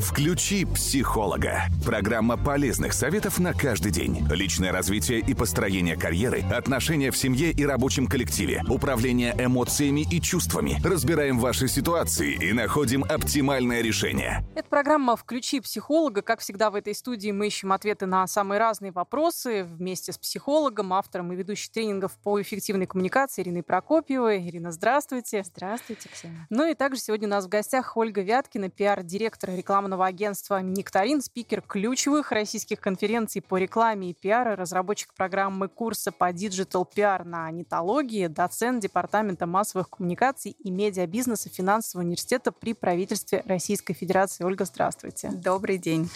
Включи 0.00 0.66
психолога. 0.66 1.62
Программа 1.84 2.36
полезных 2.36 2.92
советов 2.92 3.38
на 3.38 3.54
каждый 3.54 3.90
день. 3.90 4.26
Личное 4.30 4.70
развитие 4.70 5.20
и 5.20 5.32
построение 5.32 5.96
карьеры, 5.96 6.42
отношения 6.52 7.10
в 7.10 7.16
семье 7.16 7.50
и 7.50 7.64
рабочем 7.64 8.06
коллективе, 8.06 8.62
управление 8.68 9.34
эмоциями 9.38 10.06
и 10.10 10.20
чувствами. 10.20 10.76
Разбираем 10.84 11.38
ваши 11.38 11.66
ситуации 11.66 12.34
и 12.34 12.52
находим 12.52 13.04
оптимальное 13.04 13.80
решение. 13.80 14.44
Это 14.54 14.68
программа 14.68 15.16
«Включи 15.16 15.60
психолога». 15.60 16.20
Как 16.20 16.40
всегда 16.40 16.70
в 16.70 16.74
этой 16.74 16.94
студии 16.94 17.30
мы 17.30 17.46
ищем 17.46 17.72
ответы 17.72 18.04
на 18.04 18.26
самые 18.26 18.58
разные 18.58 18.92
вопросы 18.92 19.64
вместе 19.64 20.12
с 20.12 20.18
психологом, 20.18 20.92
автором 20.92 21.32
и 21.32 21.36
ведущей 21.36 21.70
тренингов 21.70 22.12
по 22.22 22.40
эффективной 22.40 22.86
коммуникации 22.86 23.42
Ириной 23.42 23.62
Прокопьевой. 23.62 24.46
Ирина, 24.46 24.72
здравствуйте. 24.72 25.42
Здравствуйте, 25.42 26.10
Ксения. 26.12 26.46
Ну 26.50 26.68
и 26.70 26.74
также 26.74 27.00
сегодня 27.00 27.28
у 27.28 27.30
нас 27.30 27.46
в 27.46 27.48
гостях 27.48 27.96
Ольга 27.96 28.20
Вяткина, 28.20 28.68
пиар-директор 28.68 29.50
рекламного 29.86 30.06
агентства 30.06 30.60
«Нектарин», 30.60 31.22
спикер 31.22 31.62
ключевых 31.62 32.32
российских 32.32 32.80
конференций 32.80 33.40
по 33.40 33.56
рекламе 33.56 34.10
и 34.10 34.14
пиару, 34.14 34.56
разработчик 34.56 35.14
программы 35.14 35.68
курса 35.68 36.10
по 36.10 36.32
digital 36.32 36.84
пиар 36.84 37.24
на 37.24 37.48
Нетологии, 37.52 38.26
доцент 38.26 38.82
Департамента 38.82 39.46
массовых 39.46 39.88
коммуникаций 39.88 40.50
и 40.50 40.70
медиабизнеса 40.72 41.50
финансового 41.50 42.04
университета 42.04 42.50
при 42.50 42.74
правительстве 42.74 43.44
Российской 43.46 43.94
Федерации. 43.94 44.42
Ольга, 44.42 44.64
здравствуйте. 44.64 45.30
Добрый 45.30 45.78
день. 45.78 46.10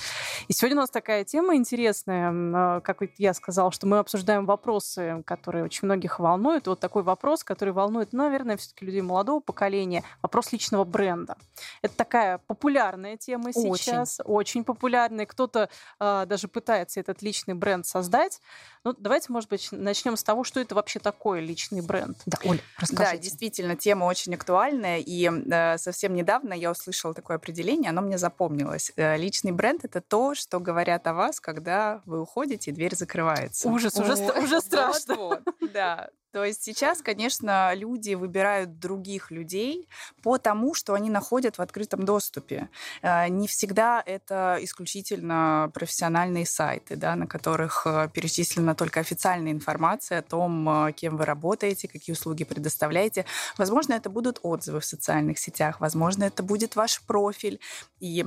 И 0.48 0.52
сегодня 0.52 0.78
у 0.78 0.80
нас 0.80 0.90
такая 0.90 1.24
тема 1.24 1.54
интересная. 1.54 2.32
А, 2.32 2.80
как 2.80 3.02
я 3.18 3.34
сказала, 3.34 3.70
что 3.70 3.86
мы 3.86 3.98
обсуждаем 3.98 4.46
вопросы, 4.46 5.22
которые 5.24 5.64
очень 5.64 5.86
многих 5.86 6.18
волнуют. 6.18 6.66
И 6.66 6.70
вот 6.70 6.80
такой 6.80 7.04
вопрос, 7.04 7.44
который 7.44 7.72
волнует, 7.72 8.12
наверное, 8.12 8.56
все-таки 8.56 8.84
людей 8.84 9.02
молодого 9.02 9.38
поколения, 9.38 10.02
вопрос 10.22 10.50
личного 10.50 10.82
бренда. 10.82 11.36
Это 11.82 11.96
такая 11.96 12.38
популярная 12.38 13.16
тема 13.16 13.52
сейчас, 13.62 14.20
очень, 14.20 14.34
очень 14.34 14.64
популярная. 14.64 15.26
Кто-то 15.26 15.68
э, 15.98 16.24
даже 16.26 16.48
пытается 16.48 17.00
этот 17.00 17.22
личный 17.22 17.54
бренд 17.54 17.86
создать. 17.86 18.40
Ну, 18.84 18.94
давайте, 18.98 19.32
может 19.32 19.50
быть, 19.50 19.68
начнем 19.72 20.16
с 20.16 20.24
того, 20.24 20.44
что 20.44 20.60
это 20.60 20.74
вообще 20.74 21.00
такое 21.00 21.40
личный 21.40 21.82
бренд. 21.82 22.16
Да, 22.26 22.38
Оль, 22.44 22.60
расскажите. 22.78 23.16
Да, 23.16 23.22
действительно, 23.22 23.76
тема 23.76 24.04
очень 24.04 24.34
актуальная. 24.34 24.98
И 24.98 25.28
э, 25.28 25.78
совсем 25.78 26.14
недавно 26.14 26.54
я 26.54 26.70
услышала 26.70 27.14
такое 27.14 27.36
определение, 27.36 27.90
оно 27.90 28.00
мне 28.00 28.18
запомнилось. 28.18 28.92
Э, 28.96 29.16
личный 29.16 29.52
бренд— 29.52 29.84
это 29.86 30.00
то, 30.00 30.34
что 30.34 30.60
говорят 30.60 31.06
о 31.06 31.14
вас, 31.14 31.40
когда 31.40 32.02
вы 32.06 32.20
уходите, 32.20 32.70
и 32.70 32.74
дверь 32.74 32.96
закрывается. 32.96 33.68
Ужас, 33.68 33.96
уже, 33.96 34.14
уже 34.14 34.60
страшно. 34.60 35.14
Вот, 35.16 35.42
вот, 35.44 35.72
да. 35.72 36.08
То 36.32 36.44
есть 36.44 36.62
сейчас, 36.62 37.02
конечно, 37.02 37.74
люди 37.74 38.14
выбирают 38.14 38.78
других 38.78 39.30
людей 39.30 39.88
по 40.22 40.38
тому, 40.38 40.74
что 40.74 40.94
они 40.94 41.10
находят 41.10 41.58
в 41.58 41.62
открытом 41.62 42.04
доступе. 42.04 42.68
Э, 43.02 43.28
не 43.28 43.48
всегда 43.48 44.02
это 44.04 44.58
исключительно 44.60 45.70
профессиональные 45.74 46.46
сайты, 46.46 46.96
да, 46.96 47.16
на 47.16 47.26
которых 47.26 47.86
э, 47.86 48.08
перечислена 48.12 48.74
только 48.74 49.00
официальная 49.00 49.52
информация 49.52 50.20
о 50.20 50.22
том, 50.22 50.68
э, 50.86 50.92
кем 50.92 51.16
вы 51.16 51.24
работаете, 51.24 51.88
какие 51.88 52.12
услуги 52.12 52.44
предоставляете. 52.44 53.24
Возможно, 53.58 53.94
это 53.94 54.08
будут 54.08 54.38
отзывы 54.42 54.80
в 54.80 54.84
социальных 54.84 55.38
сетях, 55.38 55.80
возможно, 55.80 56.24
это 56.24 56.42
будет 56.42 56.76
ваш 56.76 57.02
профиль. 57.02 57.60
И 57.98 58.24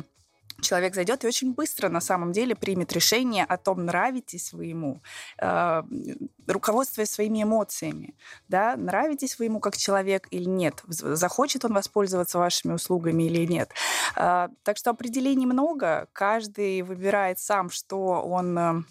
человек 0.61 0.95
зайдет 0.95 1.23
и 1.23 1.27
очень 1.27 1.53
быстро 1.53 1.89
на 1.89 2.01
самом 2.01 2.31
деле 2.31 2.55
примет 2.55 2.93
решение 2.93 3.45
о 3.45 3.57
том, 3.57 3.85
нравитесь 3.85 4.53
вы 4.53 4.65
ему, 4.65 5.01
э, 5.41 5.83
руководствуясь 6.47 7.09
своими 7.09 7.43
эмоциями, 7.43 8.15
да, 8.47 8.75
нравитесь 8.75 9.39
вы 9.39 9.45
ему 9.45 9.59
как 9.59 9.77
человек 9.77 10.27
или 10.31 10.45
нет, 10.45 10.83
захочет 10.87 11.65
он 11.65 11.73
воспользоваться 11.73 12.37
вашими 12.37 12.73
услугами 12.73 13.23
или 13.23 13.45
нет. 13.45 13.71
Э, 14.15 14.49
так 14.63 14.77
что 14.77 14.91
определений 14.91 15.45
много, 15.45 16.07
каждый 16.13 16.81
выбирает 16.81 17.39
сам, 17.39 17.69
что 17.69 18.21
он 18.21 18.57
э, 18.57 18.83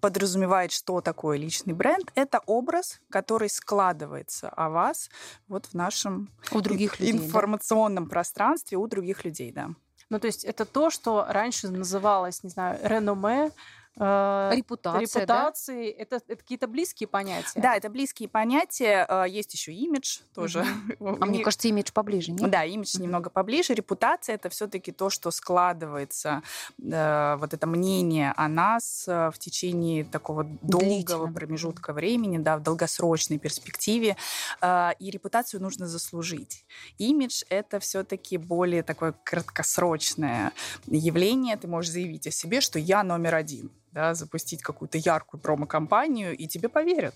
подразумевает, 0.00 0.72
что 0.72 1.00
такое 1.00 1.38
личный 1.38 1.74
бренд. 1.74 2.10
Это 2.14 2.40
образ, 2.46 3.00
который 3.10 3.48
складывается 3.48 4.48
о 4.48 4.70
вас 4.70 5.10
вот 5.48 5.66
в 5.66 5.74
нашем 5.74 6.30
у 6.52 6.60
других 6.60 6.98
людей, 6.98 7.12
информационном 7.12 8.04
да? 8.04 8.10
пространстве 8.10 8.78
у 8.78 8.86
других 8.86 9.24
людей, 9.24 9.52
да. 9.52 9.70
Ну, 10.10 10.18
то 10.18 10.26
есть 10.26 10.44
это 10.44 10.64
то, 10.64 10.90
что 10.90 11.24
раньше 11.28 11.68
называлось, 11.68 12.42
не 12.42 12.50
знаю, 12.50 12.78
реноме, 12.82 13.52
Э, 13.96 14.50
репутация, 14.54 15.22
репутации. 15.22 15.92
Да? 15.92 16.02
Это, 16.02 16.16
это 16.16 16.36
какие-то 16.36 16.68
близкие 16.68 17.08
понятия. 17.08 17.60
Да, 17.60 17.76
это 17.76 17.90
близкие 17.90 18.28
понятия. 18.28 19.06
Э, 19.08 19.24
есть 19.28 19.52
еще 19.52 19.72
имидж 19.72 20.20
тоже. 20.34 20.60
Mm-hmm. 20.98 21.18
А 21.20 21.26
мне 21.26 21.42
кажется, 21.42 21.68
имидж 21.68 21.92
поближе, 21.92 22.32
нет? 22.32 22.50
Да, 22.50 22.64
имидж 22.64 22.96
mm-hmm. 22.96 23.02
немного 23.02 23.30
поближе. 23.30 23.74
Репутация 23.74 24.36
это 24.36 24.48
все-таки 24.48 24.92
то, 24.92 25.10
что 25.10 25.30
складывается, 25.30 26.42
э, 26.80 27.36
вот 27.38 27.52
это 27.52 27.66
мнение 27.66 28.32
о 28.36 28.48
нас 28.48 29.04
в 29.06 29.34
течение 29.38 30.04
такого 30.04 30.44
долгого 30.62 31.30
промежутка 31.30 31.92
времени, 31.92 32.38
да, 32.38 32.56
в 32.56 32.62
долгосрочной 32.62 33.38
перспективе. 33.38 34.16
И 34.62 35.10
репутацию 35.10 35.60
нужно 35.60 35.86
заслужить. 35.86 36.64
Имидж 36.98 37.42
это 37.48 37.80
все-таки 37.80 38.36
более 38.36 38.82
такое 38.82 39.14
краткосрочное 39.24 40.52
явление. 40.86 41.56
Ты 41.56 41.68
можешь 41.68 41.92
заявить 41.92 42.26
о 42.26 42.30
себе, 42.30 42.60
что 42.60 42.78
я 42.78 43.02
номер 43.02 43.34
один 43.34 43.70
да, 43.92 44.14
запустить 44.14 44.62
какую-то 44.62 44.98
яркую 44.98 45.40
промо-компанию, 45.40 46.36
и 46.36 46.46
тебе 46.46 46.68
поверят. 46.68 47.14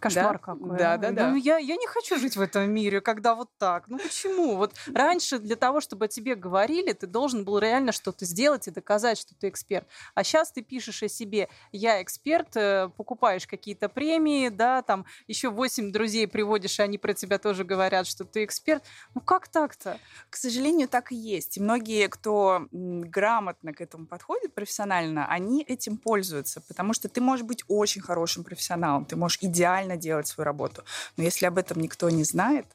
Кошмар 0.00 0.32
да? 0.32 0.38
какой. 0.38 0.78
Да, 0.78 0.96
да, 0.96 1.10
да. 1.12 1.30
Ну, 1.30 1.36
я, 1.36 1.58
я 1.58 1.76
не 1.76 1.86
хочу 1.86 2.18
жить 2.18 2.36
в 2.36 2.40
этом 2.40 2.68
мире, 2.70 3.00
когда 3.00 3.34
вот 3.34 3.50
так. 3.58 3.84
Ну, 3.88 3.98
почему? 3.98 4.56
Вот 4.56 4.74
раньше 4.92 5.38
для 5.38 5.56
того, 5.56 5.80
чтобы 5.80 6.06
о 6.06 6.08
тебе 6.08 6.34
говорили, 6.34 6.92
ты 6.92 7.06
должен 7.06 7.44
был 7.44 7.58
реально 7.58 7.92
что-то 7.92 8.24
сделать 8.24 8.66
и 8.66 8.72
доказать, 8.72 9.18
что 9.18 9.34
ты 9.36 9.48
эксперт. 9.48 9.86
А 10.14 10.24
сейчас 10.24 10.50
ты 10.50 10.62
пишешь 10.62 11.02
о 11.02 11.08
себе, 11.08 11.48
я 11.70 12.02
эксперт, 12.02 12.56
э, 12.56 12.90
покупаешь 12.96 13.46
какие-то 13.46 13.88
премии, 13.88 14.48
да, 14.48 14.82
там 14.82 15.06
еще 15.28 15.50
восемь 15.50 15.92
друзей 15.92 16.26
приводишь, 16.26 16.80
и 16.80 16.82
они 16.82 16.98
про 16.98 17.14
тебя 17.14 17.38
тоже 17.38 17.64
говорят, 17.64 18.06
что 18.06 18.24
ты 18.24 18.44
эксперт. 18.44 18.82
Ну, 19.14 19.20
как 19.20 19.46
так-то? 19.48 19.98
К 20.28 20.36
сожалению, 20.36 20.88
так 20.88 21.12
и 21.12 21.16
есть. 21.16 21.56
И 21.56 21.60
многие, 21.60 22.08
кто 22.08 22.66
грамотно 22.72 23.72
к 23.72 23.80
этому 23.80 24.06
подходит 24.06 24.54
профессионально, 24.54 25.26
они 25.28 25.62
этим 25.62 25.96
пользуются 25.96 26.15
пользуются, 26.16 26.60
потому 26.60 26.94
что 26.94 27.08
ты 27.08 27.20
можешь 27.20 27.44
быть 27.44 27.64
очень 27.68 28.00
хорошим 28.00 28.42
профессионалом, 28.44 29.04
ты 29.04 29.16
можешь 29.16 29.38
идеально 29.42 29.96
делать 29.96 30.26
свою 30.26 30.46
работу, 30.46 30.82
но 31.16 31.24
если 31.24 31.46
об 31.46 31.58
этом 31.58 31.82
никто 31.82 32.10
не 32.10 32.24
знает, 32.24 32.66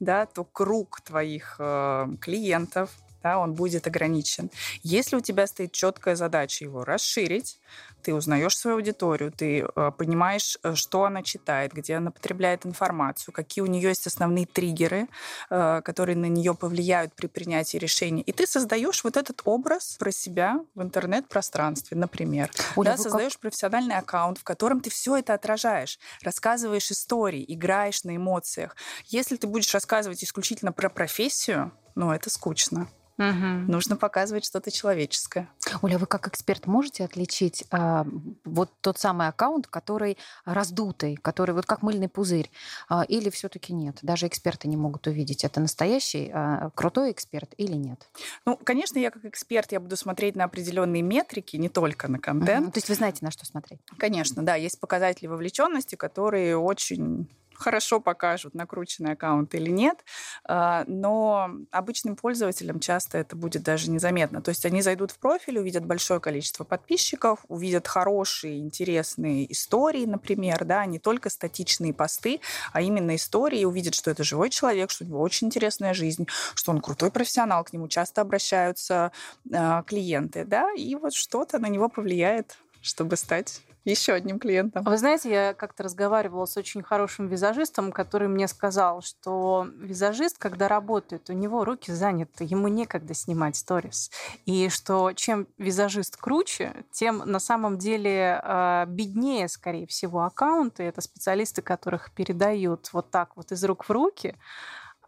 да, 0.00 0.26
то 0.26 0.44
круг 0.44 1.00
твоих 1.00 1.56
э, 1.58 2.06
клиентов, 2.20 2.90
да, 3.22 3.38
он 3.38 3.54
будет 3.54 3.86
ограничен. 3.86 4.50
Если 4.82 5.16
у 5.16 5.20
тебя 5.20 5.46
стоит 5.46 5.72
четкая 5.72 6.16
задача 6.16 6.64
его 6.64 6.84
расширить, 6.84 7.58
ты 8.02 8.14
узнаешь 8.14 8.56
свою 8.56 8.76
аудиторию, 8.76 9.32
ты 9.32 9.60
э, 9.60 9.92
понимаешь, 9.96 10.56
э, 10.62 10.74
что 10.74 11.04
она 11.04 11.22
читает, 11.22 11.72
где 11.72 11.96
она 11.96 12.10
потребляет 12.10 12.64
информацию, 12.64 13.34
какие 13.34 13.62
у 13.62 13.66
нее 13.66 13.88
есть 13.88 14.06
основные 14.06 14.46
триггеры, 14.46 15.08
э, 15.50 15.82
которые 15.84 16.16
на 16.16 16.26
нее 16.26 16.54
повлияют 16.54 17.14
при 17.14 17.26
принятии 17.26 17.76
решений. 17.76 18.22
И 18.22 18.32
ты 18.32 18.46
создаешь 18.46 19.02
вот 19.04 19.16
этот 19.16 19.42
образ 19.44 19.96
про 19.98 20.12
себя 20.12 20.60
в 20.74 20.82
интернет-пространстве, 20.82 21.96
например. 21.96 22.50
Оля, 22.76 22.92
да, 22.92 22.96
создаешь 22.96 23.32
как... 23.32 23.42
профессиональный 23.42 23.96
аккаунт, 23.96 24.38
в 24.38 24.44
котором 24.44 24.80
ты 24.80 24.90
все 24.90 25.16
это 25.16 25.34
отражаешь, 25.34 25.98
рассказываешь 26.22 26.90
истории, 26.90 27.44
играешь 27.48 28.04
на 28.04 28.16
эмоциях. 28.16 28.76
Если 29.06 29.36
ты 29.36 29.46
будешь 29.46 29.74
рассказывать 29.74 30.22
исключительно 30.22 30.72
про 30.72 30.88
профессию, 30.88 31.72
ну, 31.98 32.12
это 32.12 32.30
скучно. 32.30 32.88
Угу. 33.18 33.66
Нужно 33.66 33.96
показывать 33.96 34.44
что-то 34.44 34.70
человеческое. 34.70 35.48
Оля, 35.82 35.98
вы 35.98 36.06
как 36.06 36.28
эксперт 36.28 36.68
можете 36.68 37.04
отличить 37.04 37.64
а, 37.72 38.06
вот 38.44 38.70
тот 38.80 38.96
самый 38.98 39.26
аккаунт, 39.26 39.66
который 39.66 40.16
раздутый, 40.44 41.16
который 41.16 41.52
вот 41.52 41.66
как 41.66 41.82
мыльный 41.82 42.08
пузырь, 42.08 42.48
а, 42.88 43.02
или 43.02 43.28
все-таки 43.30 43.72
нет? 43.72 43.98
Даже 44.02 44.28
эксперты 44.28 44.68
не 44.68 44.76
могут 44.76 45.08
увидеть, 45.08 45.44
это 45.44 45.58
настоящий 45.58 46.30
а, 46.32 46.70
крутой 46.76 47.10
эксперт 47.10 47.52
или 47.56 47.74
нет? 47.74 48.08
Ну, 48.46 48.56
конечно, 48.56 49.00
я 49.00 49.10
как 49.10 49.24
эксперт 49.24 49.72
я 49.72 49.80
буду 49.80 49.96
смотреть 49.96 50.36
на 50.36 50.44
определенные 50.44 51.02
метрики, 51.02 51.56
не 51.56 51.68
только 51.68 52.06
на 52.06 52.20
контент. 52.20 52.66
Угу. 52.66 52.72
То 52.74 52.78
есть 52.78 52.88
вы 52.88 52.94
знаете, 52.94 53.18
на 53.22 53.32
что 53.32 53.44
смотреть? 53.44 53.80
Конечно, 53.96 54.44
да, 54.44 54.54
есть 54.54 54.78
показатели 54.78 55.26
вовлеченности, 55.26 55.96
которые 55.96 56.56
очень 56.56 57.28
хорошо 57.58 58.00
покажут, 58.00 58.54
накрученный 58.54 59.12
аккаунт 59.12 59.54
или 59.54 59.70
нет, 59.70 60.04
а, 60.44 60.84
но 60.86 61.50
обычным 61.70 62.16
пользователям 62.16 62.80
часто 62.80 63.18
это 63.18 63.36
будет 63.36 63.62
даже 63.62 63.90
незаметно. 63.90 64.40
То 64.40 64.50
есть 64.50 64.64
они 64.64 64.80
зайдут 64.80 65.10
в 65.10 65.18
профиль, 65.18 65.58
увидят 65.58 65.84
большое 65.84 66.20
количество 66.20 66.64
подписчиков, 66.64 67.40
увидят 67.48 67.88
хорошие, 67.88 68.58
интересные 68.58 69.50
истории, 69.52 70.06
например, 70.06 70.64
да, 70.64 70.86
не 70.86 70.98
только 70.98 71.30
статичные 71.30 71.92
посты, 71.92 72.40
а 72.72 72.80
именно 72.80 73.16
истории, 73.16 73.64
увидят, 73.64 73.94
что 73.94 74.10
это 74.10 74.22
живой 74.22 74.50
человек, 74.50 74.90
что 74.90 75.04
у 75.04 75.08
него 75.08 75.20
очень 75.20 75.48
интересная 75.48 75.94
жизнь, 75.94 76.26
что 76.54 76.70
он 76.70 76.80
крутой 76.80 77.10
профессионал, 77.10 77.64
к 77.64 77.72
нему 77.72 77.88
часто 77.88 78.20
обращаются 78.20 79.12
а, 79.52 79.82
клиенты, 79.82 80.44
да, 80.44 80.72
и 80.72 80.94
вот 80.94 81.12
что-то 81.12 81.58
на 81.58 81.66
него 81.66 81.88
повлияет, 81.88 82.56
чтобы 82.80 83.16
стать 83.16 83.60
еще 83.90 84.12
одним 84.12 84.38
клиентом. 84.38 84.84
Вы 84.84 84.96
знаете, 84.98 85.30
я 85.30 85.54
как-то 85.54 85.82
разговаривала 85.82 86.46
с 86.46 86.56
очень 86.56 86.82
хорошим 86.82 87.28
визажистом, 87.28 87.92
который 87.92 88.28
мне 88.28 88.48
сказал, 88.48 89.02
что 89.02 89.66
визажист, 89.76 90.38
когда 90.38 90.68
работает, 90.68 91.30
у 91.30 91.32
него 91.32 91.64
руки 91.64 91.90
заняты, 91.92 92.44
ему 92.44 92.68
некогда 92.68 93.14
снимать 93.14 93.56
сторис. 93.56 94.10
И 94.46 94.68
что 94.68 95.12
чем 95.12 95.46
визажист 95.58 96.16
круче, 96.16 96.84
тем 96.90 97.18
на 97.18 97.40
самом 97.40 97.78
деле 97.78 98.40
э, 98.42 98.84
беднее, 98.88 99.48
скорее 99.48 99.86
всего, 99.86 100.24
аккаунты. 100.24 100.84
Это 100.84 101.00
специалисты, 101.00 101.62
которых 101.62 102.12
передают 102.12 102.90
вот 102.92 103.10
так 103.10 103.36
вот 103.36 103.52
из 103.52 103.64
рук 103.64 103.84
в 103.84 103.90
руки 103.90 104.36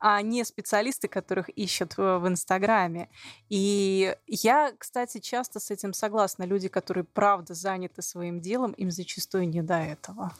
а 0.00 0.22
не 0.22 0.44
специалисты, 0.44 1.08
которых 1.08 1.50
ищут 1.50 1.96
в 1.98 2.26
Инстаграме. 2.26 3.08
И 3.50 4.16
я, 4.26 4.72
кстати, 4.76 5.18
часто 5.18 5.60
с 5.60 5.70
этим 5.70 5.92
согласна. 5.92 6.44
Люди, 6.44 6.68
которые 6.68 7.04
правда 7.04 7.54
заняты 7.54 8.00
своим 8.00 8.40
делом, 8.40 8.72
им 8.72 8.90
зачастую 8.90 9.48
не 9.48 9.62
до 9.62 9.74
этого. 9.74 10.32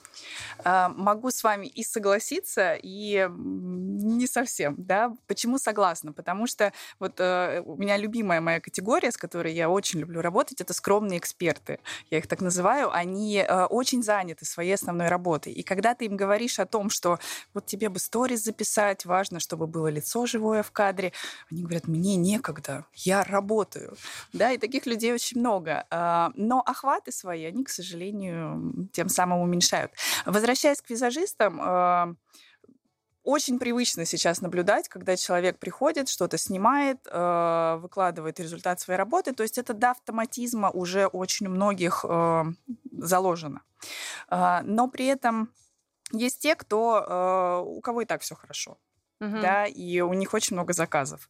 А, 0.65 0.89
могу 0.89 1.31
с 1.31 1.45
вами 1.45 1.67
и 1.67 1.85
согласиться, 1.85 2.75
и 2.75 3.29
не 3.31 4.27
совсем. 4.27 4.77
Да? 4.79 5.15
Почему 5.27 5.59
согласна? 5.59 6.13
Потому 6.13 6.47
что 6.47 6.73
вот 6.99 7.21
э, 7.21 7.63
у 7.65 7.77
меня 7.77 7.99
любимая 7.99 8.41
моя 8.41 8.61
категория, 8.61 9.13
с 9.13 9.19
которой 9.19 9.53
я 9.53 9.69
очень 9.69 10.01
люблю 10.01 10.23
работать, 10.23 10.61
это 10.61 10.73
скромные 10.73 11.19
эксперты. 11.19 11.81
Я 12.11 12.19
их 12.19 12.27
так 12.27 12.41
называю. 12.41 12.91
Они 12.93 13.37
э, 13.37 13.65
очень 13.67 14.03
заняты 14.03 14.47
своей 14.47 14.73
основной 14.73 15.09
работой. 15.09 15.53
И 15.53 15.63
когда 15.63 15.95
ты 15.95 16.07
им 16.07 16.17
говоришь 16.17 16.59
о 16.59 16.67
том, 16.67 16.89
что 16.89 17.19
вот 17.53 17.67
тебе 17.67 17.91
бы 17.91 17.99
сторис 17.99 18.43
записать, 18.43 19.05
важно, 19.05 19.39
чтобы 19.51 19.67
было 19.67 19.89
лицо 19.89 20.27
живое 20.27 20.63
в 20.63 20.71
кадре. 20.71 21.13
Они 21.51 21.63
говорят, 21.63 21.89
мне 21.89 22.15
некогда, 22.15 22.85
я 22.95 23.25
работаю. 23.25 23.97
Да, 24.33 24.53
и 24.53 24.59
таких 24.59 24.87
людей 24.87 25.13
очень 25.13 25.41
много. 25.41 25.87
А, 25.91 26.31
но 26.37 26.63
охваты 26.65 27.11
свои, 27.11 27.45
они, 27.47 27.65
к 27.65 27.69
сожалению, 27.69 28.89
тем 28.93 29.09
самым 29.09 29.41
уменьшают. 29.41 29.91
Возвращаясь 30.25 30.81
к 30.81 30.89
визажистам, 30.89 31.61
а, 31.61 32.15
очень 33.25 33.59
привычно 33.59 34.05
сейчас 34.05 34.41
наблюдать, 34.41 34.89
когда 34.89 35.17
человек 35.17 35.59
приходит, 35.59 36.09
что-то 36.09 36.39
снимает, 36.39 36.99
а, 37.11 37.79
выкладывает 37.79 38.39
результат 38.39 38.79
своей 38.79 38.99
работы. 38.99 39.33
То 39.33 39.43
есть 39.43 39.59
это 39.59 39.75
до 39.75 39.91
автоматизма 39.91 40.71
уже 40.71 41.07
очень 41.07 41.49
у 41.49 41.51
многих 41.51 42.05
заложено. 42.93 43.63
Но 44.31 44.89
при 44.93 45.07
этом 45.07 45.51
есть 46.13 46.39
те, 46.39 46.55
кто, 46.55 47.65
у 47.67 47.81
кого 47.81 48.03
и 48.03 48.05
так 48.05 48.23
все 48.23 48.37
хорошо 48.37 48.79
угу. 49.21 49.41
да, 49.41 49.67
и 49.67 50.01
у 50.01 50.13
них 50.13 50.35
очень 50.35 50.57
много 50.57 50.73
заказов. 50.73 51.29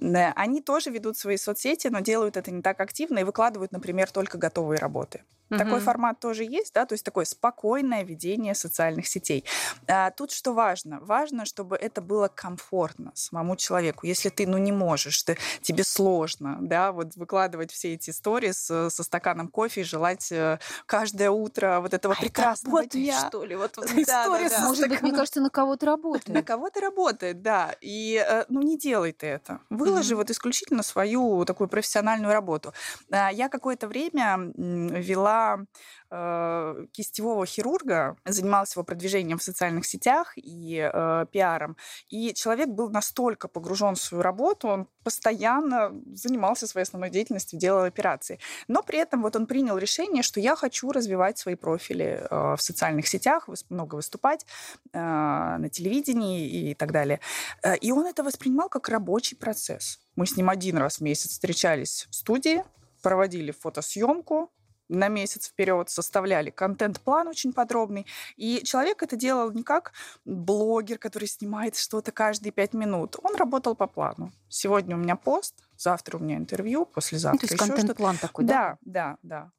Они 0.00 0.60
тоже 0.60 0.90
ведут 0.90 1.16
свои 1.16 1.36
соцсети, 1.36 1.88
но 1.88 2.00
делают 2.00 2.36
это 2.36 2.50
не 2.50 2.62
так 2.62 2.80
активно 2.80 3.18
и 3.18 3.24
выкладывают, 3.24 3.72
например, 3.72 4.10
только 4.10 4.38
готовые 4.38 4.78
работы. 4.78 5.22
Угу. 5.50 5.58
Такой 5.58 5.80
формат 5.80 6.20
тоже 6.20 6.44
есть, 6.44 6.72
да, 6.74 6.86
то 6.86 6.92
есть 6.92 7.04
такое 7.04 7.24
спокойное 7.24 8.04
ведение 8.04 8.54
социальных 8.54 9.08
сетей. 9.08 9.44
А, 9.88 10.12
тут 10.12 10.30
что 10.30 10.52
важно? 10.52 11.00
Важно, 11.00 11.44
чтобы 11.44 11.76
это 11.76 12.00
было 12.00 12.28
комфортно 12.28 13.10
самому 13.14 13.56
человеку. 13.56 14.06
Если 14.06 14.28
ты, 14.28 14.46
ну, 14.46 14.58
не 14.58 14.70
можешь, 14.70 15.22
ты, 15.24 15.36
тебе 15.60 15.82
сложно, 15.82 16.58
да, 16.60 16.92
вот 16.92 17.16
выкладывать 17.16 17.72
все 17.72 17.94
эти 17.94 18.10
истории 18.10 18.52
со, 18.52 18.90
со 18.90 19.02
стаканом 19.02 19.48
кофе 19.48 19.80
и 19.80 19.84
желать 19.84 20.30
э, 20.30 20.60
каждое 20.86 21.30
утро 21.30 21.80
вот 21.80 21.94
этого 21.94 22.14
а 22.16 22.20
прекрасного 22.20 22.84
это 22.84 22.96
дня. 22.96 23.26
что 23.28 23.44
ли? 23.44 23.56
Вот, 23.56 23.76
вот 23.76 23.88
да, 24.06 24.28
да, 24.28 24.48
да. 24.48 24.68
Может 24.68 24.88
быть, 24.88 25.02
мне 25.02 25.12
кажется, 25.12 25.40
на 25.40 25.50
кого-то 25.50 25.86
работает. 25.86 26.28
На 26.28 26.44
кого-то 26.44 26.80
работает, 26.80 27.29
да. 27.34 27.74
И, 27.80 28.24
э, 28.26 28.44
ну, 28.48 28.62
не 28.62 28.78
делай 28.78 29.12
ты 29.12 29.26
это. 29.26 29.60
Выложи 29.70 30.14
mm-hmm. 30.14 30.16
вот 30.16 30.30
исключительно 30.30 30.82
свою 30.82 31.44
такую 31.44 31.68
профессиональную 31.68 32.32
работу. 32.32 32.72
А, 33.10 33.30
я 33.30 33.48
какое-то 33.48 33.88
время 33.88 34.52
вела 34.56 35.64
э, 36.10 36.86
кистевого 36.92 37.46
хирурга, 37.46 38.16
занималась 38.24 38.74
его 38.74 38.84
продвижением 38.84 39.38
в 39.38 39.42
социальных 39.42 39.86
сетях 39.86 40.32
и 40.36 40.90
э, 40.92 41.26
пиаром. 41.30 41.76
И 42.08 42.34
человек 42.34 42.68
был 42.68 42.90
настолько 42.90 43.48
погружен 43.48 43.94
в 43.94 44.00
свою 44.00 44.22
работу, 44.22 44.68
он 44.68 44.88
постоянно 45.04 45.92
занимался 46.14 46.66
своей 46.66 46.84
основной 46.84 47.10
деятельностью, 47.10 47.58
делал 47.58 47.84
операции. 47.84 48.38
Но 48.68 48.82
при 48.82 48.98
этом 48.98 49.22
вот 49.22 49.36
он 49.36 49.46
принял 49.46 49.78
решение, 49.78 50.22
что 50.22 50.40
я 50.40 50.56
хочу 50.56 50.92
развивать 50.92 51.38
свои 51.38 51.54
профили 51.54 52.26
э, 52.30 52.56
в 52.56 52.60
социальных 52.60 53.08
сетях, 53.08 53.48
много 53.68 53.96
выступать 53.96 54.46
э, 54.92 54.98
на 54.98 55.68
телевидении 55.70 56.70
и 56.70 56.74
так 56.74 56.92
далее. 56.92 57.20
Э, 57.62 57.76
и 57.76 57.92
он 57.92 58.06
это 58.06 58.22
воспринимал 58.22 58.68
как 58.68 58.88
рабочий 58.88 59.36
процесс. 59.36 60.00
Мы 60.16 60.26
с 60.26 60.36
ним 60.36 60.50
один 60.50 60.76
раз 60.76 60.98
в 60.98 61.00
месяц 61.00 61.30
встречались 61.30 62.06
в 62.10 62.14
студии, 62.14 62.62
проводили 63.02 63.52
фотосъемку, 63.52 64.50
на 64.90 65.08
месяц 65.08 65.48
вперед, 65.48 65.88
составляли 65.88 66.50
контент-план 66.50 67.28
очень 67.28 67.52
подробный. 67.52 68.06
И 68.36 68.62
человек 68.64 69.02
это 69.02 69.16
делал 69.16 69.50
не 69.52 69.62
как 69.62 69.92
блогер, 70.24 70.98
который 70.98 71.28
снимает 71.28 71.76
что-то 71.76 72.12
каждые 72.12 72.52
пять 72.52 72.74
минут. 72.74 73.16
Он 73.22 73.36
работал 73.36 73.74
по 73.74 73.86
плану. 73.86 74.32
Сегодня 74.48 74.96
у 74.96 74.98
меня 74.98 75.16
пост, 75.16 75.54
завтра 75.76 76.18
у 76.18 76.20
меня 76.20 76.36
интервью, 76.36 76.84
послезавтра 76.84 77.40
ну, 77.42 77.48
то 77.48 77.54
есть 77.54 77.56
контент-план 77.56 78.16
такой, 78.18 78.44
да? 78.44 78.78
Да, 78.80 79.16
да, 79.22 79.42
да 79.44 79.50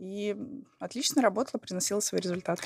и 0.00 0.34
отлично 0.78 1.20
работала, 1.20 1.60
приносила 1.60 2.00
свои 2.00 2.22
результаты. 2.22 2.62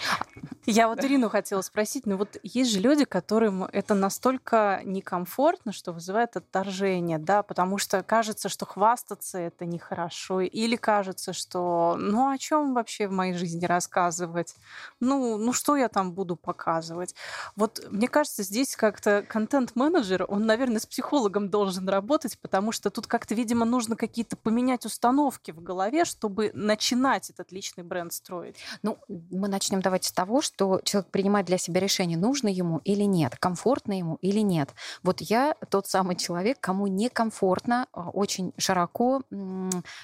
Я 0.67 0.89
вот 0.89 1.05
Ирину 1.05 1.29
хотела 1.29 1.63
спросить, 1.63 2.07
ну 2.07 2.17
вот 2.17 2.39
есть 2.43 2.71
же 2.71 2.79
люди, 2.79 3.05
которым 3.05 3.65
это 3.65 3.95
настолько 3.95 4.81
некомфортно, 4.85 5.73
что 5.73 5.93
вызывает 5.93 6.37
отторжение, 6.37 7.19
да, 7.19 7.43
потому 7.43 7.77
что 7.77 8.03
кажется, 8.05 8.49
что 8.49 8.67
хвастаться 8.67 9.39
это 9.39 9.67
нехорошо, 9.67 10.41
или 10.43 10.77
кажется, 10.77 11.33
что 11.33 11.97
ну 11.99 12.31
о 12.31 12.39
чем 12.39 12.73
вообще 12.73 13.09
в 13.09 13.13
моей 13.13 13.35
жизни 13.35 13.67
рассказывать, 13.67 14.55
ну, 15.01 15.37
ну 15.37 15.53
что 15.53 15.77
я 15.77 15.89
там 15.89 16.13
буду 16.13 16.37
показывать. 16.37 17.17
Вот 17.57 17.85
мне 17.91 18.07
кажется, 18.07 18.45
здесь 18.45 18.77
как-то 18.77 19.25
контент-менеджер, 19.29 20.25
он, 20.29 20.47
наверное, 20.47 20.79
с 20.79 20.87
психологом 20.87 21.51
должен 21.51 21.89
работать, 21.89 22.39
потому 22.39 22.71
что 22.71 22.91
тут 22.91 23.09
как-то, 23.09 23.35
видимо, 23.35 23.65
нужно 23.65 23.97
какие-то 23.97 24.37
поменять 24.37 24.87
установки 24.87 25.51
в 25.51 25.61
голове, 25.61 26.05
чтобы 26.05 26.53
начинать 26.55 27.24
начинать 27.25 27.31
этот 27.31 27.53
личный 27.53 27.85
бренд 27.85 28.13
строить? 28.13 28.57
Ну, 28.83 28.99
мы 29.09 29.49
начнем 29.49 29.81
давайте 29.81 30.09
с 30.09 30.13
того, 30.13 30.43
что 30.43 30.81
человек 30.85 31.11
принимает 31.11 31.47
для 31.47 31.59
себя 31.59 31.81
решение, 31.81 32.19
нужно 32.19 32.49
ему 32.49 32.81
или 32.85 33.05
нет, 33.05 33.37
комфортно 33.37 33.97
ему 33.97 34.19
или 34.23 34.41
нет. 34.41 34.71
Вот 35.03 35.21
я 35.21 35.55
тот 35.71 35.87
самый 35.87 36.17
человек, 36.17 36.59
кому 36.61 36.87
некомфортно 36.87 37.87
а, 37.93 38.11
очень 38.11 38.53
широко 38.59 39.23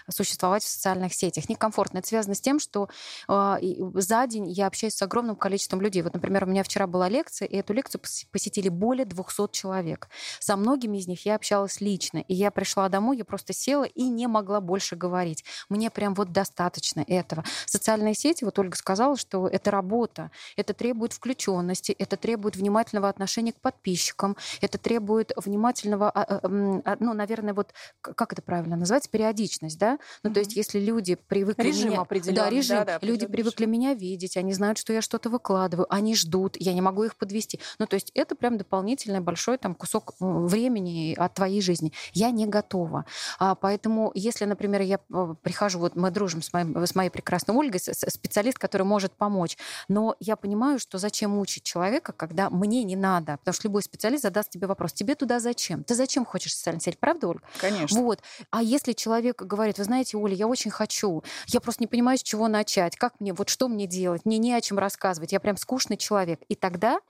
существовать 0.09 0.63
в 0.63 0.69
социальных 0.69 1.15
сетях. 1.15 1.49
Некомфортно. 1.49 1.99
Это 1.99 2.09
связано 2.09 2.35
с 2.35 2.41
тем, 2.41 2.59
что 2.59 2.89
а, 3.29 3.59
за 3.95 4.27
день 4.27 4.49
я 4.49 4.67
общаюсь 4.67 4.95
с 4.95 5.03
огромным 5.03 5.37
количеством 5.37 5.81
людей. 5.81 6.03
Вот, 6.03 6.15
например, 6.15 6.45
у 6.45 6.47
меня 6.47 6.63
вчера 6.63 6.87
была 6.87 7.09
лекция, 7.09 7.47
и 7.47 7.57
эту 7.57 7.73
лекцию 7.73 8.01
посетили 8.31 8.69
более 8.69 9.05
200 9.05 9.53
человек. 9.53 10.09
Со 10.39 10.57
многими 10.57 10.99
из 10.99 11.07
них 11.07 11.27
я 11.27 11.35
общалась 11.35 11.81
лично, 11.81 12.19
и 12.19 12.35
я 12.35 12.51
пришла 12.51 12.89
домой, 12.89 13.19
я 13.19 13.25
просто 13.25 13.53
села 13.53 13.85
и 13.85 14.05
не 14.05 14.27
могла 14.27 14.61
больше 14.61 14.97
говорить. 14.97 15.45
Мне 15.69 15.91
прям 15.91 16.15
вот 16.15 16.33
достаточно 16.33 17.05
этого. 17.11 17.45
Социальные 17.67 18.15
сети, 18.15 18.45
вот 18.45 18.59
Ольга 18.59 18.77
сказала, 18.77 19.17
что 19.17 19.49
это 19.49 19.71
работа, 19.71 20.31
это 20.57 20.73
требует 20.75 21.13
включенности, 21.13 21.93
это 21.93 22.17
требует 22.17 22.57
внимательного 22.57 23.09
отношения 23.09 23.53
к 23.53 23.61
подписчикам, 23.61 24.37
это 24.61 24.79
требует 24.79 25.33
внимательного, 25.37 26.11
а, 26.11 26.23
а, 26.23 26.41
а, 26.85 26.97
ну, 27.01 27.13
наверное, 27.13 27.55
вот 27.55 27.73
как 28.01 28.33
это 28.33 28.43
правильно 28.43 28.77
называется, 28.77 29.11
периодичность, 29.11 29.79
да? 29.79 29.99
Ну, 30.23 30.31
mm-hmm. 30.31 30.35
то 30.35 30.41
есть 30.41 30.57
если 30.57 30.79
люди 30.79 31.17
привыкли... 31.17 31.63
Режим 31.63 31.91
меня... 31.91 32.01
определенный. 32.01 32.37
Да, 32.37 32.51
режим. 32.51 32.77
Да, 32.79 32.85
да, 32.85 32.99
люди 33.03 33.27
привыкли 33.27 33.67
меня 33.67 33.95
видеть, 33.95 34.37
они 34.37 34.53
знают, 34.53 34.79
что 34.79 34.93
я 34.93 35.03
что-то 35.03 35.31
выкладываю, 35.31 35.87
они 35.93 36.15
ждут, 36.15 36.57
я 36.59 36.73
не 36.73 36.81
могу 36.81 37.05
их 37.05 37.17
подвести. 37.17 37.61
Ну, 37.79 37.87
то 37.87 37.95
есть 37.95 38.11
это 38.15 38.35
прям 38.35 38.59
дополнительный 38.59 39.21
большой 39.21 39.59
там 39.59 39.75
кусок 39.75 40.15
времени 40.21 41.15
от 41.15 41.35
твоей 41.35 41.61
жизни. 41.61 41.93
Я 42.13 42.31
не 42.31 42.47
готова. 42.47 43.07
А, 43.39 43.55
поэтому 43.55 44.13
если, 44.15 44.45
например, 44.45 44.83
я 44.83 45.01
э, 45.13 45.35
прихожу, 45.43 45.79
вот 45.79 45.97
мы 45.97 46.11
дружим 46.11 46.43
с 46.43 46.53
моим, 46.53 46.77
с 46.77 46.95
моей 47.01 47.11
прекрасной 47.11 47.55
Ольгой, 47.55 47.81
специалист, 47.81 48.59
который 48.59 48.83
может 48.83 49.13
помочь. 49.13 49.57
Но 49.89 50.17
я 50.21 50.37
понимаю, 50.37 50.79
что 50.79 50.99
зачем 50.99 51.31
мучить 51.31 51.63
человека, 51.63 52.13
когда 52.13 52.51
мне 52.51 52.85
не 52.85 52.97
надо. 52.97 53.39
Потому 53.39 53.55
что 53.55 53.69
любой 53.69 53.83
специалист 53.83 54.23
задаст 54.23 54.51
тебе 54.51 54.67
вопрос, 54.67 54.93
тебе 54.93 55.15
туда 55.15 55.41
зачем? 55.41 55.83
Ты 55.85 55.95
зачем 55.95 56.25
хочешь 56.25 56.55
социальную 56.55 56.83
сеть? 56.83 56.99
Правда, 56.99 57.29
Ольга? 57.29 57.43
Конечно. 57.59 58.01
Вот. 58.01 58.21
А 58.51 58.63
если 58.63 58.93
человек 58.93 59.43
говорит, 59.43 59.79
вы 59.79 59.85
знаете, 59.85 60.17
Оля, 60.17 60.35
я 60.35 60.47
очень 60.47 60.71
хочу, 60.71 61.25
я 61.47 61.61
просто 61.61 61.83
не 61.83 61.87
понимаю, 61.87 62.19
с 62.19 62.23
чего 62.23 62.49
начать, 62.49 62.97
как 62.97 63.19
мне, 63.21 63.33
вот 63.33 63.49
что 63.49 63.69
мне 63.69 63.87
делать, 63.87 64.25
мне 64.25 64.39
не 64.39 64.53
о 64.53 64.61
чем 64.61 64.79
рассказывать, 64.79 65.33
я 65.33 65.41
прям 65.41 65.57
скучный 65.57 65.97
человек. 65.97 66.41
И 66.49 66.55
тогда 66.55 67.01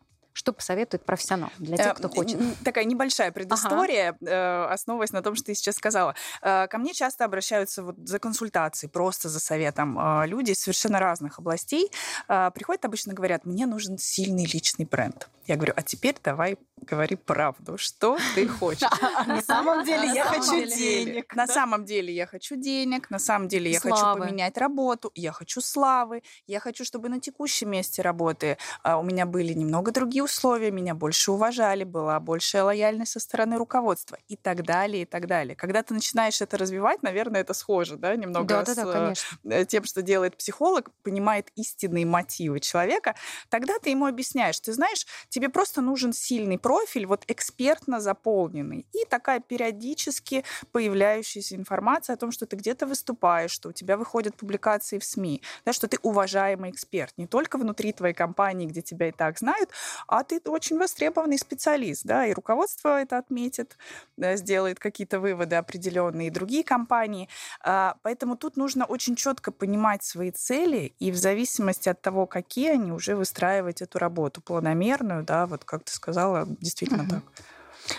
что 0.41 0.55
посоветует 0.55 1.05
профессионал 1.05 1.51
для 1.59 1.77
тех, 1.77 1.95
кто 1.97 2.09
хочет? 2.09 2.41
Такая 2.65 2.85
небольшая 2.85 3.31
предыстория, 3.31 4.17
ага. 4.23 4.31
Э, 4.31 4.73
основываясь 4.73 5.13
на 5.13 5.21
том, 5.21 5.35
что 5.35 5.45
ты 5.45 5.55
сейчас 5.55 5.77
сказала. 5.77 6.15
Э, 6.41 6.67
ко 6.67 6.79
мне 6.79 6.95
часто 6.95 7.27
обращаются 7.27 7.83
вот 7.83 7.97
за 8.05 8.19
консультацией, 8.19 8.91
просто 8.91 9.29
за 9.29 9.39
советом. 9.39 9.99
Э, 9.99 10.27
люди 10.27 10.53
из 10.53 10.61
совершенно 10.61 10.99
разных 10.99 11.39
областей 11.39 11.91
приходят, 12.27 12.85
обычно 12.87 13.13
говорят, 13.13 13.45
мне 13.45 13.67
нужен 13.67 13.99
сильный 13.99 14.47
личный 14.47 14.87
бренд. 14.87 15.29
Я 15.47 15.57
говорю, 15.57 15.75
а 15.77 15.83
теперь 15.83 16.17
давай 16.25 16.57
говори 16.91 17.17
правду. 17.17 17.79
Что 17.79 18.19
ты 18.35 18.49
хочешь? 18.49 18.89
На 19.27 19.41
самом 19.41 19.85
деле 19.85 20.09
я 20.13 20.25
хочу 20.25 20.67
денег. 20.67 21.35
На 21.35 21.47
самом 21.47 21.85
деле 21.85 22.13
я 22.13 22.27
хочу 22.27 22.57
денег, 22.57 23.11
на 23.11 23.19
самом 23.19 23.49
деле 23.49 23.71
я 23.71 23.81
хочу 23.81 24.03
поменять 24.17 24.59
работу, 24.59 25.11
я 25.15 25.33
хочу 25.33 25.61
славы, 25.61 26.23
я 26.47 26.61
хочу, 26.61 26.85
чтобы 26.85 27.09
на 27.09 27.21
текущем 27.21 27.71
месте 27.71 28.03
работы 28.03 28.59
а, 28.83 28.99
у 28.99 29.03
меня 29.03 29.27
были 29.27 29.53
немного 29.53 29.93
другие 29.93 30.25
условия, 30.25 30.71
меня 30.71 30.95
больше 30.95 31.33
уважали, 31.33 31.85
была 31.85 32.19
большая 32.21 32.65
лояльность 32.65 33.13
со 33.13 33.21
стороны 33.21 33.57
руководства 33.57 34.19
и 34.29 34.37
так 34.37 34.65
далее, 34.65 35.03
и 35.03 35.07
так 35.07 35.27
далее. 35.27 35.55
Когда 35.55 35.83
ты 35.83 35.95
начинаешь 35.95 36.41
это 36.41 36.59
развивать, 36.59 37.03
наверное, 37.03 37.43
это 37.43 37.55
схоже, 37.55 37.97
да, 37.97 38.17
немного 38.17 38.47
да, 38.47 38.65
с 38.65 38.75
да, 38.75 38.85
да, 38.85 38.93
конечно. 38.93 39.39
Э, 39.45 39.65
тем, 39.65 39.85
что 39.85 40.03
делает 40.03 40.37
психолог, 40.37 40.91
понимает 41.03 41.51
истинные 41.55 42.07
мотивы 42.07 42.61
человека, 42.61 43.15
тогда 43.49 43.79
ты 43.79 43.91
ему 43.91 44.07
объясняешь, 44.07 44.59
ты 44.61 44.73
знаешь, 44.73 45.07
тебе 45.29 45.49
просто 45.49 45.81
нужен 45.81 46.13
сильный 46.13 46.59
профиль, 46.59 46.80
вот 47.07 47.25
экспертно 47.29 48.01
заполненный, 48.01 48.87
и 48.93 49.05
такая 49.09 49.41
периодически 49.41 50.45
появляющаяся 50.73 51.57
информация 51.57 52.15
о 52.15 52.17
том, 52.17 52.33
что 52.33 52.47
ты 52.47 52.57
где-то 52.57 52.87
выступаешь, 52.87 53.51
что 53.51 53.71
у 53.71 53.73
тебя 53.73 53.97
выходят 53.97 54.37
публикации 54.37 54.99
в 54.99 55.05
СМИ, 55.05 55.43
да, 55.65 55.73
что 55.73 55.89
ты 55.89 55.99
уважаемый 56.03 56.71
эксперт, 56.71 57.13
не 57.17 57.27
только 57.27 57.59
внутри 57.59 57.93
твоей 57.93 58.15
компании, 58.15 58.67
где 58.67 58.83
тебя 58.83 59.09
и 59.09 59.13
так 59.13 59.39
знают, 59.39 59.71
а 60.07 60.23
ты 60.25 60.41
очень 60.47 60.79
востребованный 60.79 61.39
специалист, 61.39 62.05
да, 62.05 62.27
и 62.27 62.33
руководство 62.33 63.01
это 63.01 63.19
отметит, 63.19 63.77
да, 64.17 64.37
сделает 64.37 64.79
какие-то 64.79 65.21
выводы 65.21 65.57
определенные, 65.57 66.29
и 66.29 66.31
другие 66.31 66.65
компании. 66.65 67.29
А, 67.63 67.97
поэтому 68.03 68.37
тут 68.37 68.57
нужно 68.57 68.85
очень 68.85 69.17
четко 69.17 69.53
понимать 69.53 70.03
свои 70.03 70.31
цели 70.31 70.95
и 70.99 71.11
в 71.11 71.17
зависимости 71.17 71.89
от 71.89 72.01
того, 72.01 72.27
какие 72.27 72.71
они, 72.71 72.93
уже 72.93 73.17
выстраивать 73.17 73.83
эту 73.83 73.99
работу 73.99 74.41
планомерную, 74.41 75.25
да, 75.25 75.47
вот 75.47 75.65
как 75.65 75.85
ты 75.85 75.93
сказала, 75.93 76.47
действительно 76.71 77.09
так. 77.09 77.23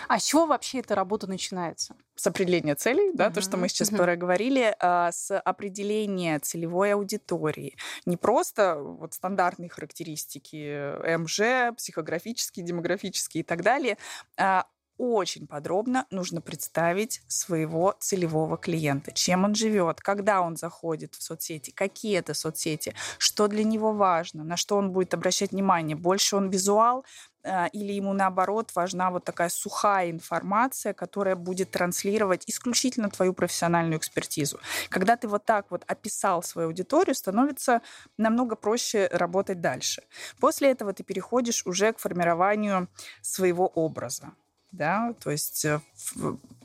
А 0.08 0.18
с 0.18 0.24
чего 0.24 0.46
вообще 0.46 0.78
эта 0.78 0.94
работа 0.94 1.26
начинается? 1.26 1.96
С 2.14 2.26
определения 2.26 2.74
целей, 2.74 3.12
да, 3.14 3.26
uh-huh. 3.26 3.34
то, 3.34 3.40
что 3.40 3.56
мы 3.56 3.68
сейчас 3.68 3.90
uh-huh. 3.90 3.98
проговорили, 3.98 4.74
а, 4.78 5.12
с 5.12 5.36
определения 5.38 6.38
целевой 6.38 6.94
аудитории. 6.94 7.76
Не 8.06 8.16
просто 8.16 8.76
вот 8.76 9.12
стандартные 9.14 9.68
характеристики 9.68 11.16
МЖ, 11.16 11.76
психографические, 11.76 12.64
демографические 12.64 13.42
и 13.42 13.44
так 13.44 13.62
далее, 13.62 13.98
а 14.38 14.66
очень 14.98 15.46
подробно 15.46 16.06
нужно 16.10 16.40
представить 16.40 17.22
своего 17.26 17.96
целевого 17.98 18.56
клиента, 18.56 19.10
чем 19.12 19.44
он 19.44 19.54
живет, 19.54 20.00
когда 20.00 20.42
он 20.42 20.56
заходит 20.56 21.14
в 21.14 21.22
соцсети, 21.22 21.70
какие 21.70 22.18
это 22.18 22.34
соцсети, 22.34 22.94
что 23.18 23.48
для 23.48 23.64
него 23.64 23.92
важно, 23.92 24.44
на 24.44 24.56
что 24.56 24.76
он 24.76 24.92
будет 24.92 25.12
обращать 25.14 25.50
внимание, 25.50 25.96
больше 25.96 26.36
он 26.36 26.50
визуал, 26.50 27.04
или 27.44 27.92
ему 27.92 28.12
наоборот 28.12 28.70
важна 28.74 29.10
вот 29.10 29.24
такая 29.24 29.48
сухая 29.48 30.10
информация, 30.10 30.92
которая 30.92 31.36
будет 31.36 31.70
транслировать 31.70 32.44
исключительно 32.46 33.10
твою 33.10 33.32
профессиональную 33.32 33.98
экспертизу. 33.98 34.60
Когда 34.88 35.16
ты 35.16 35.28
вот 35.28 35.44
так 35.44 35.66
вот 35.70 35.84
описал 35.86 36.42
свою 36.42 36.68
аудиторию, 36.68 37.14
становится 37.14 37.82
намного 38.16 38.56
проще 38.56 39.08
работать 39.12 39.60
дальше. 39.60 40.02
После 40.38 40.70
этого 40.70 40.92
ты 40.92 41.02
переходишь 41.02 41.66
уже 41.66 41.92
к 41.92 41.98
формированию 41.98 42.88
своего 43.22 43.66
образа 43.66 44.32
да, 44.72 45.14
то 45.20 45.30
есть 45.30 45.66
э, 45.66 45.80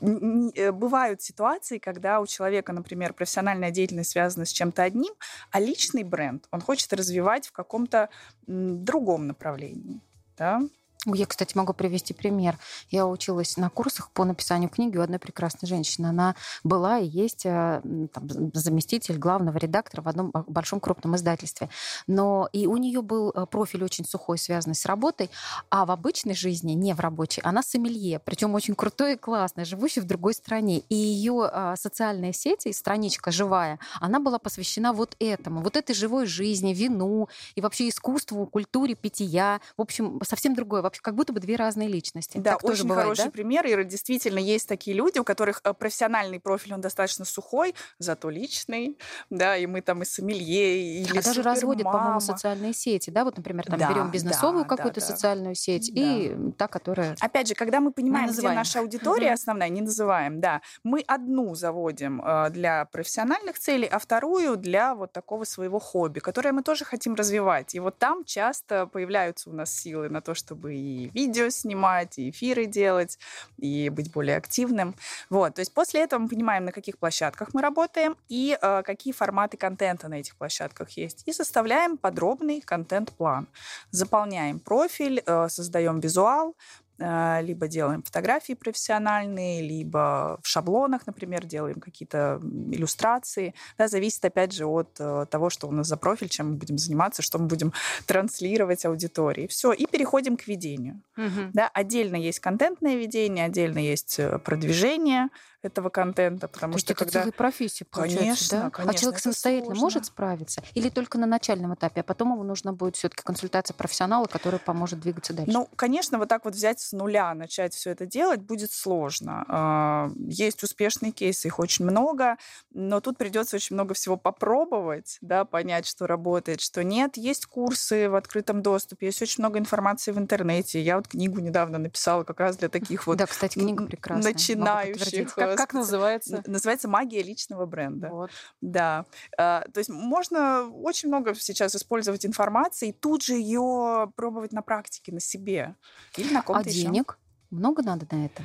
э, 0.00 0.72
бывают 0.72 1.20
ситуации, 1.20 1.78
когда 1.78 2.20
у 2.20 2.26
человека, 2.26 2.72
например, 2.72 3.12
профессиональная 3.12 3.70
деятельность 3.70 4.10
связана 4.10 4.46
с 4.46 4.52
чем-то 4.52 4.82
одним, 4.82 5.12
а 5.50 5.60
личный 5.60 6.04
бренд 6.04 6.46
он 6.50 6.62
хочет 6.62 6.92
развивать 6.94 7.46
в 7.46 7.52
каком-то 7.52 8.08
другом 8.46 9.26
направлении, 9.26 10.00
да, 10.38 10.60
я, 11.06 11.26
кстати, 11.26 11.56
могу 11.56 11.72
привести 11.72 12.12
пример. 12.12 12.58
Я 12.90 13.06
училась 13.06 13.56
на 13.56 13.70
курсах 13.70 14.10
по 14.10 14.24
написанию 14.24 14.68
книги 14.68 14.96
у 14.96 15.02
одной 15.02 15.20
прекрасной 15.20 15.68
женщины. 15.68 16.06
Она 16.06 16.34
была 16.64 16.98
и 16.98 17.06
есть 17.06 17.46
э, 17.46 17.80
там, 18.12 18.28
заместитель 18.52 19.16
главного 19.16 19.58
редактора 19.58 20.02
в 20.02 20.08
одном 20.08 20.32
большом 20.48 20.80
крупном 20.80 21.14
издательстве. 21.14 21.68
Но 22.08 22.48
и 22.52 22.66
у 22.66 22.76
нее 22.76 23.00
был 23.02 23.30
э, 23.30 23.46
профиль 23.46 23.84
очень 23.84 24.04
сухой, 24.04 24.38
связанный 24.38 24.74
с 24.74 24.86
работой, 24.86 25.30
а 25.70 25.86
в 25.86 25.92
обычной 25.92 26.34
жизни, 26.34 26.72
не 26.72 26.94
в 26.94 27.00
рабочей, 27.00 27.42
она 27.44 27.62
сомелье, 27.62 28.18
причем 28.18 28.54
очень 28.54 28.74
крутой 28.74 29.14
и 29.14 29.16
классный, 29.16 29.64
живущий 29.64 30.00
в 30.00 30.04
другой 30.04 30.34
стране. 30.34 30.80
И 30.88 30.96
ее 30.96 31.48
а, 31.50 31.76
социальные 31.76 32.32
сети, 32.32 32.72
страничка 32.72 33.30
живая, 33.30 33.78
она 34.00 34.18
была 34.18 34.38
посвящена 34.38 34.92
вот 34.92 35.14
этому, 35.20 35.62
вот 35.62 35.76
этой 35.76 35.94
живой 35.94 36.26
жизни, 36.26 36.74
вину 36.74 37.28
и 37.54 37.60
вообще 37.60 37.88
искусству, 37.88 38.46
культуре, 38.46 38.94
питья. 38.96 39.60
В 39.76 39.82
общем, 39.82 40.20
совсем 40.24 40.54
другое 40.54 40.82
вообще 40.88 41.00
как 41.02 41.14
будто 41.14 41.32
бы 41.32 41.40
две 41.40 41.56
разные 41.56 41.88
личности. 41.88 42.38
Да, 42.38 42.52
так 42.52 42.64
очень 42.64 42.84
бывает, 42.84 43.04
хороший 43.04 43.24
да? 43.26 43.30
пример. 43.30 43.66
И 43.66 43.84
действительно 43.84 44.38
есть 44.38 44.68
такие 44.68 44.96
люди, 44.96 45.18
у 45.18 45.24
которых 45.24 45.60
э, 45.64 45.72
профессиональный 45.74 46.40
профиль, 46.40 46.74
он 46.74 46.80
достаточно 46.80 47.24
сухой, 47.24 47.74
зато 47.98 48.30
личный, 48.30 48.98
да, 49.30 49.56
и 49.56 49.66
мы 49.66 49.80
там 49.80 50.02
и 50.02 50.04
сомелье, 50.04 51.02
или 51.02 51.18
А 51.18 51.22
даже 51.22 51.42
разводят, 51.42 51.84
по-моему, 51.84 52.20
социальные 52.20 52.74
сети, 52.74 53.10
да, 53.10 53.24
вот, 53.24 53.36
например, 53.36 53.64
там 53.64 53.78
да, 53.78 53.90
берем 53.90 54.10
бизнесовую 54.10 54.64
да, 54.64 54.76
какую-то 54.76 55.00
да, 55.00 55.06
социальную 55.06 55.54
сеть 55.54 55.92
да. 55.94 56.00
и 56.00 56.52
та, 56.56 56.68
которая... 56.68 57.16
Опять 57.20 57.48
же, 57.48 57.54
когда 57.54 57.80
мы 57.80 57.92
понимаем, 57.92 58.30
где 58.30 58.48
наша 58.48 58.80
аудитория 58.80 59.32
основная, 59.32 59.68
не 59.68 59.80
называем, 59.80 60.40
да, 60.40 60.62
мы 60.82 61.00
одну 61.06 61.54
заводим 61.54 62.22
э, 62.24 62.50
для 62.50 62.84
профессиональных 62.86 63.58
целей, 63.58 63.86
а 63.86 63.98
вторую 63.98 64.56
для 64.56 64.94
вот 64.94 65.12
такого 65.12 65.44
своего 65.44 65.78
хобби, 65.78 66.20
которое 66.20 66.52
мы 66.52 66.62
тоже 66.62 66.84
хотим 66.84 67.14
развивать. 67.14 67.74
И 67.74 67.80
вот 67.80 67.98
там 67.98 68.24
часто 68.24 68.86
появляются 68.86 69.50
у 69.50 69.52
нас 69.52 69.72
силы 69.72 70.08
на 70.08 70.20
то, 70.20 70.34
чтобы 70.34 70.74
и 70.78 71.10
видео 71.14 71.50
снимать, 71.50 72.18
и 72.18 72.30
эфиры 72.30 72.66
делать, 72.66 73.18
и 73.58 73.88
быть 73.90 74.12
более 74.12 74.36
активным. 74.36 74.94
Вот, 75.30 75.54
то 75.54 75.60
есть 75.60 75.72
после 75.74 76.02
этого 76.02 76.20
мы 76.20 76.28
понимаем, 76.28 76.64
на 76.64 76.72
каких 76.72 76.98
площадках 76.98 77.54
мы 77.54 77.62
работаем 77.62 78.16
и 78.28 78.58
э, 78.60 78.82
какие 78.82 79.12
форматы 79.12 79.56
контента 79.56 80.08
на 80.08 80.14
этих 80.14 80.36
площадках 80.36 80.90
есть. 80.90 81.22
И 81.26 81.32
составляем 81.32 81.96
подробный 81.96 82.60
контент-план. 82.60 83.48
Заполняем 83.90 84.58
профиль, 84.58 85.22
э, 85.24 85.48
создаем 85.48 86.00
визуал, 86.00 86.54
либо 86.98 87.68
делаем 87.68 88.02
фотографии 88.02 88.54
профессиональные, 88.54 89.62
либо 89.62 90.40
в 90.42 90.48
шаблонах, 90.48 91.06
например, 91.06 91.46
делаем 91.46 91.80
какие-то 91.80 92.40
иллюстрации. 92.42 93.54
Да, 93.76 93.88
зависит, 93.88 94.24
опять 94.24 94.52
же, 94.52 94.66
от 94.66 94.96
э, 94.98 95.26
того, 95.30 95.48
что 95.50 95.68
у 95.68 95.70
нас 95.70 95.86
за 95.86 95.96
профиль, 95.96 96.28
чем 96.28 96.50
мы 96.50 96.56
будем 96.56 96.76
заниматься, 96.78 97.22
что 97.22 97.38
мы 97.38 97.46
будем 97.46 97.72
транслировать 98.06 98.84
аудитории. 98.84 99.46
Все, 99.46 99.72
и 99.72 99.86
переходим 99.86 100.36
к 100.36 100.46
ведению. 100.46 101.02
Угу. 101.16 101.50
Да, 101.52 101.70
отдельно 101.72 102.16
есть 102.16 102.40
контентное 102.40 102.96
ведение, 102.96 103.44
отдельно 103.44 103.78
есть 103.78 104.18
э, 104.18 104.38
продвижение, 104.38 105.28
этого 105.62 105.88
контента, 105.88 106.46
потому 106.46 106.74
То 106.74 106.78
что 106.78 106.92
это 106.92 107.04
когда... 107.04 107.32
профессия, 107.32 107.84
получается, 107.84 108.24
конечно, 108.24 108.60
да? 108.60 108.70
Конечно, 108.70 108.90
а 108.90 108.94
человек 108.94 109.20
самостоятельно 109.20 109.74
сложно. 109.74 109.84
может 109.84 110.04
справиться? 110.06 110.62
Или 110.74 110.88
только 110.88 111.18
на 111.18 111.26
начальном 111.26 111.74
этапе, 111.74 112.02
а 112.02 112.04
потом 112.04 112.32
ему 112.32 112.44
нужно 112.44 112.72
будет 112.72 112.96
все-таки 112.96 113.22
консультация 113.24 113.74
профессионала, 113.74 114.26
который 114.26 114.60
поможет 114.60 115.00
двигаться 115.00 115.32
дальше? 115.32 115.50
Ну, 115.52 115.68
конечно, 115.74 116.18
вот 116.18 116.28
так 116.28 116.44
вот 116.44 116.54
взять 116.54 116.78
с 116.80 116.92
нуля, 116.92 117.34
начать 117.34 117.74
все 117.74 117.90
это 117.90 118.06
делать 118.06 118.40
будет 118.40 118.70
сложно. 118.70 119.44
А, 119.48 120.10
есть 120.28 120.62
успешные 120.62 121.10
кейсы, 121.10 121.48
их 121.48 121.58
очень 121.58 121.84
много, 121.84 122.36
но 122.70 123.00
тут 123.00 123.18
придется 123.18 123.56
очень 123.56 123.74
много 123.74 123.94
всего 123.94 124.16
попробовать, 124.16 125.18
да, 125.22 125.44
понять, 125.44 125.86
что 125.86 126.06
работает, 126.06 126.60
что 126.60 126.84
нет. 126.84 127.16
Есть 127.16 127.46
курсы 127.46 128.08
в 128.08 128.14
открытом 128.14 128.62
доступе, 128.62 129.06
есть 129.06 129.20
очень 129.22 129.42
много 129.42 129.58
информации 129.58 130.12
в 130.12 130.18
интернете. 130.18 130.80
Я 130.80 130.96
вот 130.96 131.08
книгу 131.08 131.40
недавно 131.40 131.78
написала 131.78 132.22
как 132.22 132.38
раз 132.38 132.56
для 132.56 132.68
таких 132.68 133.06
вот 133.08 133.18
да, 133.18 133.26
кстати, 133.26 133.58
книга 133.58 133.86
прекрасная. 133.86 134.32
начинающих 134.32 135.36
как, 135.56 135.68
как 135.68 135.74
называется? 135.74 136.42
Называется 136.46 136.88
«Магия 136.88 137.22
личного 137.22 137.66
бренда». 137.66 138.08
Вот. 138.08 138.30
Да. 138.60 139.04
А, 139.36 139.64
то 139.72 139.78
есть 139.78 139.90
можно 139.90 140.68
очень 140.70 141.08
много 141.08 141.34
сейчас 141.34 141.74
использовать 141.74 142.26
информации 142.26 142.88
и 142.88 142.92
тут 142.92 143.22
же 143.22 143.34
ее 143.34 144.12
пробовать 144.16 144.52
на 144.52 144.62
практике, 144.62 145.12
на 145.12 145.20
себе. 145.20 145.74
Или 146.16 146.32
на 146.32 146.42
ком-то 146.42 146.62
А 146.66 146.68
еще. 146.68 146.82
денег? 146.82 147.18
Много 147.50 147.82
надо 147.82 148.06
на 148.10 148.26
это? 148.26 148.42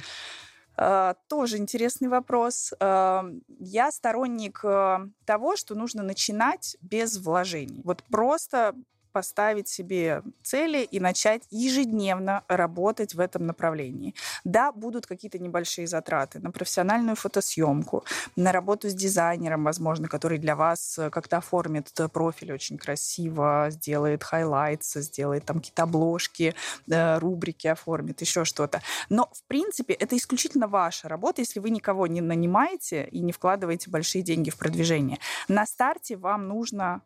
Uh, 0.75 1.15
тоже 1.27 1.57
интересный 1.57 2.07
вопрос. 2.07 2.73
Uh, 2.79 3.39
я 3.59 3.91
сторонник 3.91 4.61
uh, 4.63 5.07
того, 5.23 5.55
что 5.55 5.75
нужно 5.75 6.01
начинать 6.01 6.77
без 6.81 7.19
вложений. 7.19 7.81
Вот 7.83 8.01
просто 8.09 8.73
поставить 9.13 9.67
себе 9.67 10.23
цели 10.41 10.83
и 10.83 10.99
начать 10.99 11.43
ежедневно 11.51 12.43
работать 12.47 13.13
в 13.13 13.19
этом 13.19 13.45
направлении. 13.45 14.15
Да, 14.43 14.71
будут 14.71 15.05
какие-то 15.05 15.39
небольшие 15.39 15.87
затраты 15.87 16.39
на 16.39 16.51
профессиональную 16.51 17.15
фотосъемку, 17.15 18.03
на 18.35 18.51
работу 18.51 18.89
с 18.89 18.93
дизайнером, 18.93 19.63
возможно, 19.63 20.07
который 20.07 20.39
для 20.39 20.55
вас 20.55 20.97
э, 20.97 21.09
как-то 21.09 21.37
оформит 21.37 21.93
профиль 22.11 22.51
очень 22.51 22.77
красиво, 22.77 23.67
сделает 23.69 24.23
highlights, 24.23 24.95
сделает 24.95 25.45
там 25.45 25.57
какие-то 25.57 25.83
обложки, 25.83 26.55
э, 26.89 27.17
рубрики 27.19 27.67
оформит, 27.67 28.21
еще 28.21 28.45
что-то. 28.45 28.81
Но, 29.09 29.29
в 29.31 29.43
принципе, 29.43 29.93
это 29.93 30.17
исключительно 30.17 30.67
ваша 30.67 31.07
работа, 31.07 31.41
если 31.41 31.59
вы 31.59 31.69
никого 31.69 32.07
не 32.07 32.21
нанимаете 32.21 33.07
и 33.11 33.19
не 33.19 33.31
вкладываете 33.31 33.89
большие 33.89 34.23
деньги 34.23 34.49
в 34.49 34.57
продвижение. 34.57 35.19
На 35.47 35.65
старте 35.65 36.17
вам 36.17 36.47
нужно 36.47 37.01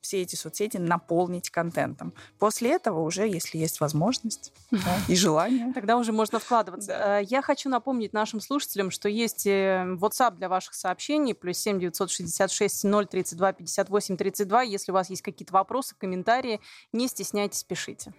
все 0.00 0.22
эти 0.22 0.36
соцсети 0.36 0.76
наполнить 0.76 1.50
контентом. 1.50 2.14
После 2.38 2.72
этого 2.72 3.00
уже, 3.00 3.26
если 3.26 3.58
есть 3.58 3.80
возможность 3.80 4.52
да, 4.70 4.78
и 5.08 5.14
желание. 5.14 5.72
Тогда 5.72 5.96
уже 5.96 6.12
можно 6.12 6.38
вкладываться. 6.38 6.88
Да. 6.88 7.20
Э, 7.20 7.24
я 7.24 7.42
хочу 7.42 7.68
напомнить 7.68 8.12
нашим 8.12 8.40
слушателям, 8.40 8.90
что 8.90 9.08
есть 9.08 9.46
э, 9.46 9.84
WhatsApp 10.00 10.36
для 10.36 10.48
ваших 10.48 10.74
сообщений, 10.74 11.34
плюс 11.34 11.58
7 11.58 11.78
966 11.80 12.82
032 13.10 13.52
58 13.52 14.16
32. 14.16 14.62
Если 14.62 14.92
у 14.92 14.94
вас 14.94 15.10
есть 15.10 15.22
какие-то 15.22 15.52
вопросы, 15.52 15.94
комментарии, 15.98 16.60
не 16.92 17.08
стесняйтесь, 17.08 17.64
пишите. 17.64 18.12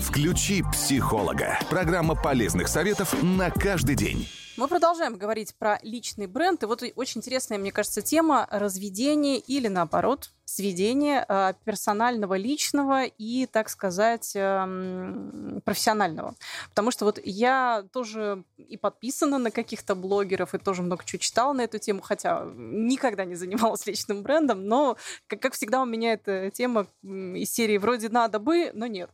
Включи 0.00 0.62
психолога. 0.72 1.58
Программа 1.68 2.14
полезных 2.14 2.68
советов 2.68 3.14
на 3.22 3.50
каждый 3.50 3.96
день. 3.96 4.28
Мы 4.58 4.66
продолжаем 4.66 5.16
говорить 5.16 5.54
про 5.54 5.78
личный 5.82 6.26
бренд. 6.26 6.64
И 6.64 6.66
вот 6.66 6.82
очень 6.96 7.20
интересная, 7.20 7.58
мне 7.58 7.70
кажется, 7.70 8.02
тема 8.02 8.48
разведения 8.50 9.38
или, 9.38 9.68
наоборот, 9.68 10.32
сведения 10.46 11.24
э, 11.28 11.52
персонального, 11.64 12.34
личного 12.34 13.04
и, 13.04 13.46
так 13.46 13.68
сказать, 13.68 14.32
эм, 14.34 15.62
профессионального. 15.64 16.34
Потому 16.70 16.90
что 16.90 17.04
вот 17.04 17.20
я 17.22 17.84
тоже 17.92 18.42
и 18.56 18.76
подписана 18.76 19.38
на 19.38 19.52
каких-то 19.52 19.94
блогеров, 19.94 20.54
и 20.54 20.58
тоже 20.58 20.82
много 20.82 21.04
чего 21.04 21.20
читала 21.20 21.52
на 21.52 21.60
эту 21.60 21.78
тему, 21.78 22.00
хотя 22.02 22.44
никогда 22.56 23.24
не 23.24 23.36
занималась 23.36 23.86
личным 23.86 24.24
брендом, 24.24 24.66
но, 24.66 24.96
как, 25.28 25.40
как 25.40 25.54
всегда, 25.54 25.82
у 25.82 25.86
меня 25.86 26.14
эта 26.14 26.50
тема 26.50 26.88
из 27.04 27.52
серии 27.52 27.78
«вроде 27.78 28.08
надо 28.08 28.40
бы, 28.40 28.72
но 28.74 28.88
нет». 28.88 29.10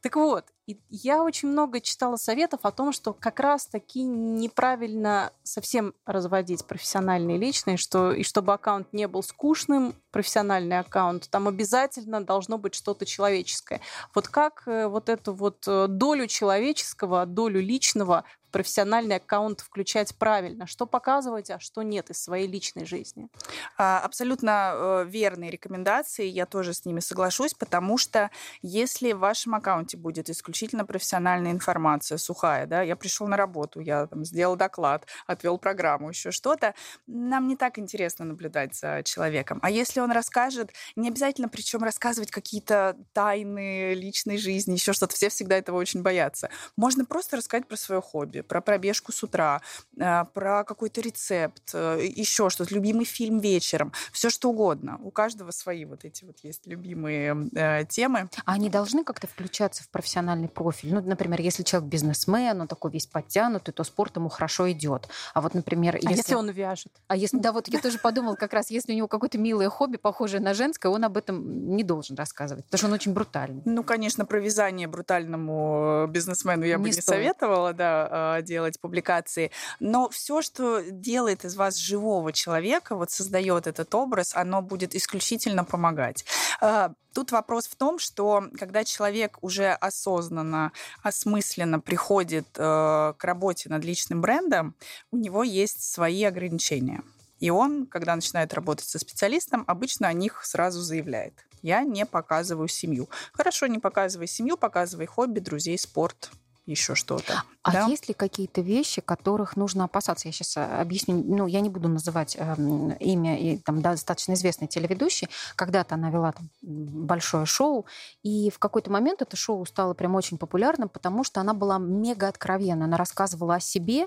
Так 0.00 0.14
вот, 0.14 0.44
и 0.68 0.78
я 0.90 1.24
очень 1.24 1.48
много 1.48 1.80
читала 1.80 2.16
советов 2.16 2.60
о 2.62 2.70
том, 2.70 2.92
что 2.92 3.12
как 3.12 3.40
раз-таки 3.40 4.02
неправильно 4.02 5.32
совсем 5.42 5.92
разводить 6.06 6.64
профессиональный 6.66 7.34
и 7.34 7.38
личный, 7.38 7.76
что, 7.76 8.12
и 8.12 8.22
чтобы 8.22 8.52
аккаунт 8.52 8.92
не 8.92 9.08
был 9.08 9.24
скучным, 9.24 9.94
профессиональный 10.12 10.78
аккаунт, 10.78 11.28
там 11.30 11.48
обязательно 11.48 12.24
должно 12.24 12.58
быть 12.58 12.74
что-то 12.74 13.06
человеческое. 13.06 13.80
Вот 14.14 14.28
как 14.28 14.62
э, 14.66 14.86
вот 14.86 15.08
эту 15.08 15.32
вот 15.32 15.64
э, 15.66 15.86
долю 15.88 16.28
человеческого, 16.28 17.26
долю 17.26 17.60
личного 17.60 18.24
профессиональный 18.58 19.16
аккаунт 19.16 19.60
включать 19.60 20.16
правильно? 20.16 20.66
Что 20.66 20.84
показывать, 20.84 21.48
а 21.48 21.60
что 21.60 21.82
нет 21.82 22.10
из 22.10 22.20
своей 22.20 22.48
личной 22.48 22.86
жизни? 22.86 23.28
А, 23.76 24.00
абсолютно 24.00 24.72
э, 24.74 25.04
верные 25.06 25.52
рекомендации, 25.52 26.26
я 26.26 26.44
тоже 26.44 26.74
с 26.74 26.84
ними 26.84 26.98
соглашусь, 26.98 27.54
потому 27.54 27.98
что 27.98 28.32
если 28.60 29.12
в 29.12 29.20
вашем 29.20 29.54
аккаунте 29.54 29.96
будет 29.96 30.28
исключительно 30.28 30.84
профессиональная 30.84 31.52
информация, 31.52 32.18
сухая, 32.18 32.66
да, 32.66 32.82
я 32.82 32.96
пришел 32.96 33.28
на 33.28 33.36
работу, 33.36 33.78
я 33.78 34.08
там 34.08 34.24
сделал 34.24 34.56
доклад, 34.56 35.06
отвел 35.28 35.56
программу, 35.58 36.08
еще 36.08 36.32
что-то, 36.32 36.74
нам 37.06 37.46
не 37.46 37.54
так 37.54 37.78
интересно 37.78 38.24
наблюдать 38.24 38.74
за 38.74 39.04
человеком. 39.04 39.60
А 39.62 39.70
если 39.70 40.00
он 40.00 40.10
расскажет, 40.10 40.72
не 40.96 41.06
обязательно 41.06 41.48
причем 41.48 41.84
рассказывать 41.84 42.32
какие-то 42.32 42.96
тайны 43.12 43.94
личной 43.94 44.36
жизни, 44.36 44.72
еще 44.72 44.92
что-то, 44.92 45.14
все 45.14 45.28
всегда 45.28 45.56
этого 45.56 45.76
очень 45.76 46.02
боятся. 46.02 46.50
Можно 46.76 47.04
просто 47.04 47.36
рассказать 47.36 47.68
про 47.68 47.76
свое 47.76 48.00
хобби, 48.00 48.38
хобби, 48.38 48.40
про 48.48 48.60
пробежку 48.60 49.12
с 49.12 49.22
утра, 49.22 49.60
э, 49.96 50.24
про 50.32 50.64
какой-то 50.64 51.00
рецепт, 51.00 51.70
э, 51.74 52.00
еще 52.04 52.50
что-то, 52.50 52.74
любимый 52.74 53.04
фильм 53.04 53.38
вечером, 53.38 53.92
все 54.12 54.30
что 54.30 54.50
угодно. 54.50 54.98
У 55.02 55.10
каждого 55.10 55.50
свои 55.50 55.84
вот 55.84 56.04
эти 56.04 56.24
вот 56.24 56.38
есть 56.42 56.66
любимые 56.66 57.48
э, 57.54 57.84
темы. 57.88 58.28
А 58.44 58.52
они 58.52 58.70
должны 58.70 59.04
как-то 59.04 59.26
включаться 59.26 59.84
в 59.84 59.88
профессиональный 59.90 60.48
профиль? 60.48 60.94
Ну, 60.94 61.00
например, 61.00 61.40
если 61.40 61.62
человек 61.62 61.88
бизнесмен, 61.88 62.60
он 62.60 62.68
такой 62.68 62.90
весь 62.90 63.06
подтянутый, 63.06 63.72
то 63.72 63.84
спорт 63.84 64.16
ему 64.16 64.28
хорошо 64.28 64.70
идет. 64.70 65.08
А 65.34 65.40
вот, 65.40 65.54
например, 65.54 65.96
если... 65.96 66.08
А 66.08 66.12
если 66.12 66.34
он 66.34 66.50
вяжет? 66.50 66.92
А 67.06 67.16
если, 67.16 67.38
да, 67.38 67.52
вот 67.52 67.68
я 67.68 67.80
тоже 67.80 67.98
подумала, 67.98 68.34
как 68.34 68.52
раз 68.52 68.70
если 68.70 68.92
у 68.92 68.96
него 68.96 69.08
какое-то 69.08 69.38
милое 69.38 69.68
хобби, 69.68 69.96
похожее 69.96 70.40
на 70.40 70.54
женское, 70.54 70.88
он 70.88 71.04
об 71.04 71.16
этом 71.16 71.76
не 71.76 71.84
должен 71.84 72.16
рассказывать, 72.16 72.64
потому 72.64 72.78
что 72.78 72.86
он 72.86 72.92
очень 72.94 73.12
брутальный. 73.12 73.62
Ну, 73.64 73.82
конечно, 73.82 74.24
про 74.24 74.40
вязание 74.40 74.88
брутальному 74.88 76.06
бизнесмену 76.08 76.64
я 76.64 76.78
бы 76.78 76.88
не, 76.88 76.96
не 76.96 77.02
советовала, 77.02 77.72
да, 77.72 78.27
а, 78.34 78.42
делать 78.42 78.80
публикации. 78.80 79.50
Но 79.80 80.08
все, 80.08 80.42
что 80.42 80.82
делает 80.82 81.44
из 81.44 81.56
вас 81.56 81.76
живого 81.76 82.32
человека, 82.32 82.94
вот 82.96 83.10
создает 83.10 83.66
этот 83.66 83.94
образ, 83.94 84.34
оно 84.34 84.62
будет 84.62 84.94
исключительно 84.94 85.64
помогать. 85.64 86.24
А, 86.60 86.92
тут 87.12 87.32
вопрос 87.32 87.66
в 87.66 87.76
том, 87.76 87.98
что 87.98 88.44
когда 88.58 88.84
человек 88.84 89.38
уже 89.40 89.72
осознанно, 89.72 90.72
осмысленно 91.02 91.80
приходит 91.80 92.46
э, 92.56 93.14
к 93.16 93.24
работе 93.24 93.68
над 93.68 93.84
личным 93.84 94.20
брендом, 94.20 94.74
у 95.10 95.16
него 95.16 95.42
есть 95.42 95.82
свои 95.82 96.24
ограничения. 96.24 97.02
И 97.40 97.50
он, 97.50 97.86
когда 97.86 98.14
начинает 98.14 98.52
работать 98.54 98.88
со 98.88 98.98
специалистом, 98.98 99.64
обычно 99.66 100.08
о 100.08 100.12
них 100.12 100.44
сразу 100.44 100.80
заявляет. 100.80 101.34
Я 101.62 101.82
не 101.82 102.06
показываю 102.06 102.68
семью. 102.68 103.08
Хорошо, 103.32 103.66
не 103.66 103.78
показывай 103.78 104.26
семью, 104.26 104.56
показывай 104.56 105.06
хобби, 105.06 105.40
друзей, 105.40 105.78
спорт, 105.78 106.30
еще 106.70 106.94
что-то. 106.94 107.42
А 107.62 107.72
да? 107.72 107.86
есть 107.86 108.08
ли 108.08 108.14
какие-то 108.14 108.60
вещи, 108.60 109.00
которых 109.00 109.56
нужно 109.56 109.84
опасаться? 109.84 110.28
Я 110.28 110.32
сейчас 110.32 110.56
э, 110.56 110.64
объясню. 110.64 111.22
Ну, 111.22 111.46
я 111.46 111.60
не 111.60 111.68
буду 111.68 111.88
называть 111.88 112.36
э, 112.38 112.54
имя 113.00 113.38
и 113.38 113.58
там 113.58 113.82
достаточно 113.82 114.34
известной 114.34 114.68
телеведущей. 114.68 115.28
Когда-то 115.56 115.94
она 115.94 116.10
вела 116.10 116.32
там, 116.32 116.48
большое 116.62 117.46
шоу, 117.46 117.86
и 118.22 118.50
в 118.50 118.58
какой-то 118.58 118.90
момент 118.90 119.22
это 119.22 119.36
шоу 119.36 119.64
стало 119.66 119.94
прям 119.94 120.14
очень 120.14 120.38
популярным, 120.38 120.88
потому 120.88 121.24
что 121.24 121.40
она 121.40 121.54
была 121.54 121.78
мега 121.78 122.28
откровенна. 122.28 122.84
Она 122.84 122.96
рассказывала 122.96 123.56
о 123.56 123.60
себе 123.60 124.06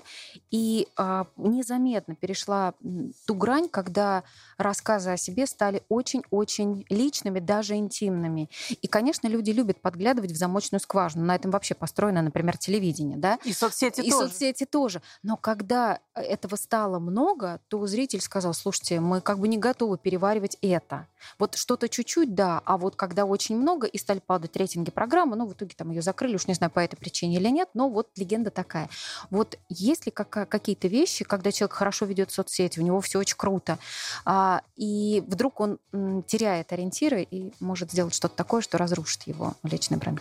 и 0.50 0.88
э, 0.96 1.24
незаметно 1.36 2.14
перешла 2.14 2.74
ту 3.26 3.34
грань, 3.34 3.68
когда 3.68 4.22
рассказы 4.56 5.10
о 5.10 5.16
себе 5.16 5.46
стали 5.46 5.82
очень-очень 5.88 6.86
личными, 6.88 7.40
даже 7.40 7.74
интимными. 7.74 8.48
И, 8.80 8.86
конечно, 8.86 9.26
люди 9.28 9.50
любят 9.50 9.80
подглядывать 9.80 10.32
в 10.32 10.36
замочную 10.36 10.80
скважину. 10.80 11.24
На 11.24 11.34
этом 11.34 11.50
вообще 11.50 11.74
построено, 11.74 12.22
например, 12.22 12.51
телевидение, 12.58 13.16
да? 13.16 13.38
И 13.44 13.52
соцсети 13.52 14.00
и 14.00 14.10
тоже. 14.10 14.26
И 14.26 14.28
соцсети 14.28 14.64
тоже. 14.64 15.02
Но 15.22 15.36
когда 15.36 16.00
этого 16.14 16.56
стало 16.56 16.98
много, 16.98 17.60
то 17.68 17.86
зритель 17.86 18.20
сказал, 18.20 18.54
слушайте, 18.54 19.00
мы 19.00 19.20
как 19.20 19.38
бы 19.38 19.48
не 19.48 19.58
готовы 19.58 19.98
переваривать 19.98 20.58
это. 20.62 21.06
Вот 21.38 21.54
что-то 21.54 21.88
чуть-чуть, 21.88 22.34
да, 22.34 22.60
а 22.64 22.76
вот 22.76 22.96
когда 22.96 23.24
очень 23.24 23.56
много 23.56 23.86
и 23.86 23.98
стали 23.98 24.18
падать 24.18 24.56
рейтинги 24.56 24.90
программы, 24.90 25.36
ну, 25.36 25.46
в 25.46 25.52
итоге 25.52 25.74
там 25.76 25.90
ее 25.90 26.02
закрыли, 26.02 26.34
уж 26.34 26.46
не 26.46 26.54
знаю, 26.54 26.70
по 26.70 26.80
этой 26.80 26.96
причине 26.96 27.36
или 27.36 27.48
нет, 27.48 27.68
но 27.74 27.88
вот 27.88 28.08
легенда 28.16 28.50
такая. 28.50 28.88
Вот 29.30 29.58
есть 29.68 30.06
ли 30.06 30.12
какие-то 30.12 30.88
вещи, 30.88 31.24
когда 31.24 31.52
человек 31.52 31.74
хорошо 31.74 32.06
ведет 32.06 32.30
соцсети, 32.30 32.80
у 32.80 32.82
него 32.82 33.00
все 33.00 33.18
очень 33.18 33.36
круто, 33.36 33.78
а, 34.24 34.62
и 34.76 35.22
вдруг 35.26 35.60
он 35.60 35.78
теряет 36.26 36.72
ориентиры 36.72 37.22
и 37.22 37.52
может 37.60 37.92
сделать 37.92 38.14
что-то 38.14 38.36
такое, 38.36 38.62
что 38.62 38.78
разрушит 38.78 39.22
его 39.22 39.54
личный 39.62 39.96
бренд? 39.96 40.20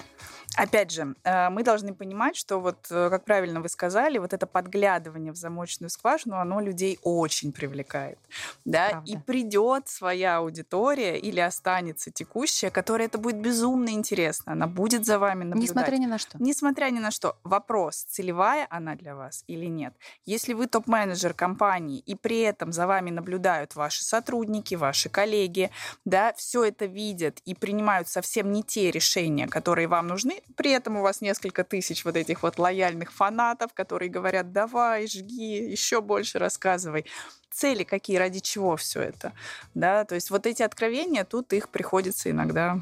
Опять 0.58 0.92
же, 0.92 1.16
э, 1.24 1.50
мы 1.50 1.64
должны 1.64 1.94
понимать, 1.94 2.36
что 2.36 2.60
вот, 2.60 2.88
э, 2.92 3.10
как 3.10 3.24
правильно 3.24 3.62
вы 3.62 3.70
сказали, 3.70 4.18
вот 4.18 4.34
это 4.34 4.46
подглядывание 4.46 5.32
в 5.32 5.36
замочную 5.36 5.90
скважину, 5.90 6.38
оно 6.38 6.60
людей 6.60 7.00
очень 7.04 7.54
привлекает. 7.54 8.20
Да? 8.66 8.90
Правда. 8.90 9.12
И 9.12 9.18
придет 9.18 9.88
своя 9.88 10.38
аудитория 10.38 11.18
или 11.18 11.40
останется 11.40 12.12
текущая, 12.12 12.70
которая 12.70 13.08
это 13.08 13.18
будет 13.18 13.38
безумно 13.38 13.90
интересно. 13.90 14.52
Она 14.52 14.68
будет 14.68 15.06
за 15.06 15.20
вами 15.20 15.46
наблюдать. 15.46 15.70
Несмотря 15.70 15.96
ни 15.98 16.06
на 16.06 16.18
что. 16.18 16.38
Несмотря 16.40 16.90
ни 16.90 17.00
на 17.00 17.12
что. 17.12 17.38
Вопрос, 17.44 18.04
целевая 18.10 18.68
она 18.70 18.96
для 18.96 19.16
вас 19.16 19.46
или 19.48 19.68
нет. 19.68 19.94
Если 20.26 20.54
вы 20.54 20.68
топ-менеджер 20.68 21.34
компании, 21.34 22.00
и 22.00 22.16
при 22.16 22.40
этом 22.42 22.74
за 22.74 22.88
вами 22.88 23.10
наблюдают 23.10 23.76
ваши 23.76 24.04
сотрудники, 24.04 24.76
ваши 24.76 25.08
коллеги, 25.10 25.72
да, 26.04 26.34
все 26.34 26.66
это 26.66 26.86
видят 26.86 27.40
и 27.46 27.56
принимают 27.56 28.10
совсем 28.10 28.52
не 28.52 28.64
те 28.64 28.92
решения, 28.92 29.48
которые 29.48 29.88
вам 29.88 30.08
нужны, 30.08 30.40
при 30.56 30.71
этом 30.71 30.97
у 30.97 31.01
вас 31.01 31.21
несколько 31.21 31.63
тысяч 31.63 32.06
вот 32.06 32.15
этих 32.15 32.43
вот 32.43 32.60
лояльных 32.60 33.12
фанатов, 33.12 33.73
которые 33.73 34.10
говорят, 34.10 34.51
давай, 34.51 35.08
жги, 35.08 35.71
еще 35.71 36.01
больше 36.01 36.39
рассказывай. 36.39 37.06
Цели 37.49 37.84
какие, 37.84 38.17
ради 38.17 38.39
чего 38.39 38.77
все 38.77 39.01
это? 39.01 39.34
Да, 39.73 40.06
то 40.06 40.15
есть 40.15 40.30
вот 40.30 40.45
эти 40.45 40.63
откровения, 40.63 41.25
тут 41.25 41.54
их 41.54 41.69
приходится 41.69 42.30
иногда 42.30 42.82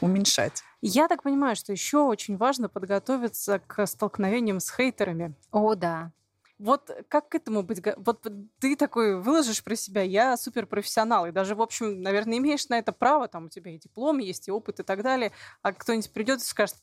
уменьшать. 0.00 0.62
Я 0.80 1.08
так 1.08 1.22
понимаю, 1.22 1.56
что 1.56 1.72
еще 1.72 1.98
очень 1.98 2.36
важно 2.36 2.68
подготовиться 2.68 3.60
к 3.66 3.84
столкновениям 3.86 4.60
с 4.60 4.70
хейтерами. 4.70 5.34
О, 5.50 5.74
да. 5.74 6.12
Вот 6.58 6.90
как 7.08 7.28
к 7.28 7.34
этому 7.36 7.62
быть? 7.62 7.80
Вот 7.96 8.26
ты 8.58 8.76
такой 8.76 9.20
выложишь 9.20 9.62
про 9.62 9.76
себя, 9.76 10.02
я 10.02 10.36
суперпрофессионал, 10.36 11.26
и 11.26 11.30
даже, 11.30 11.54
в 11.54 11.62
общем, 11.62 12.02
наверное, 12.02 12.38
имеешь 12.38 12.68
на 12.68 12.78
это 12.78 12.92
право, 12.92 13.28
там 13.28 13.46
у 13.46 13.48
тебя 13.48 13.70
и 13.70 13.78
диплом 13.78 14.18
есть, 14.18 14.48
и 14.48 14.50
опыт, 14.50 14.80
и 14.80 14.82
так 14.82 15.02
далее, 15.02 15.32
а 15.62 15.72
кто-нибудь 15.72 16.12
придет 16.12 16.40
и 16.40 16.44
скажет, 16.44 16.76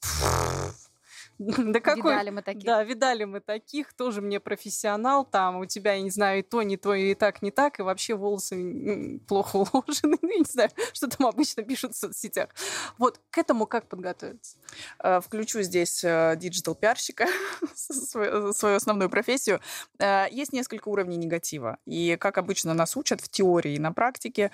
Да 1.76 1.80
какой? 1.80 2.13
Видали 2.13 2.30
мы 2.30 2.41
таких. 2.41 2.63
Да, 2.63 2.84
видали 2.84 3.24
мы 3.26 3.39
таких, 3.39 3.93
тоже 3.93 4.21
мне 4.21 4.39
профессионал, 4.39 5.26
там 5.26 5.58
у 5.58 5.65
тебя, 5.65 5.93
я 5.93 6.02
не 6.02 6.10
знаю, 6.10 6.39
и 6.39 6.41
то, 6.41 6.62
не 6.63 6.78
то, 6.78 6.93
и 6.93 7.13
так, 7.13 7.41
не 7.41 7.52
так, 7.52 7.80
и 7.80 7.84
вообще 7.84 8.15
волосы 8.15 9.19
плохо 9.28 9.58
уложены, 9.74 10.17
ну, 10.21 10.30
я 10.30 10.38
не 10.39 10.45
знаю, 10.45 10.69
что 10.93 11.08
там 11.08 11.28
обычно 11.28 11.63
пишут 11.63 11.93
в 11.93 11.98
соцсетях. 11.98 12.50
Вот 12.98 13.19
к 13.30 13.38
этому 13.38 13.65
как 13.65 13.88
подготовиться? 13.88 14.58
Э, 15.00 15.19
включу 15.21 15.62
здесь 15.62 16.04
э, 16.04 16.36
digital 16.38 16.69
-пиарщика, 16.69 17.27
свою, 17.76 18.54
свою 18.54 18.76
основную 18.78 19.10
профессию. 19.10 19.60
Э, 20.00 20.26
есть 20.32 20.54
несколько 20.54 20.88
уровней 20.89 21.17
негатива, 21.17 21.78
и, 21.86 22.17
как 22.19 22.38
обычно 22.38 22.74
нас 22.74 22.95
учат 22.95 23.21
в 23.21 23.30
теории 23.30 23.76
и 23.76 23.80
на 23.80 23.91
практике, 23.91 24.52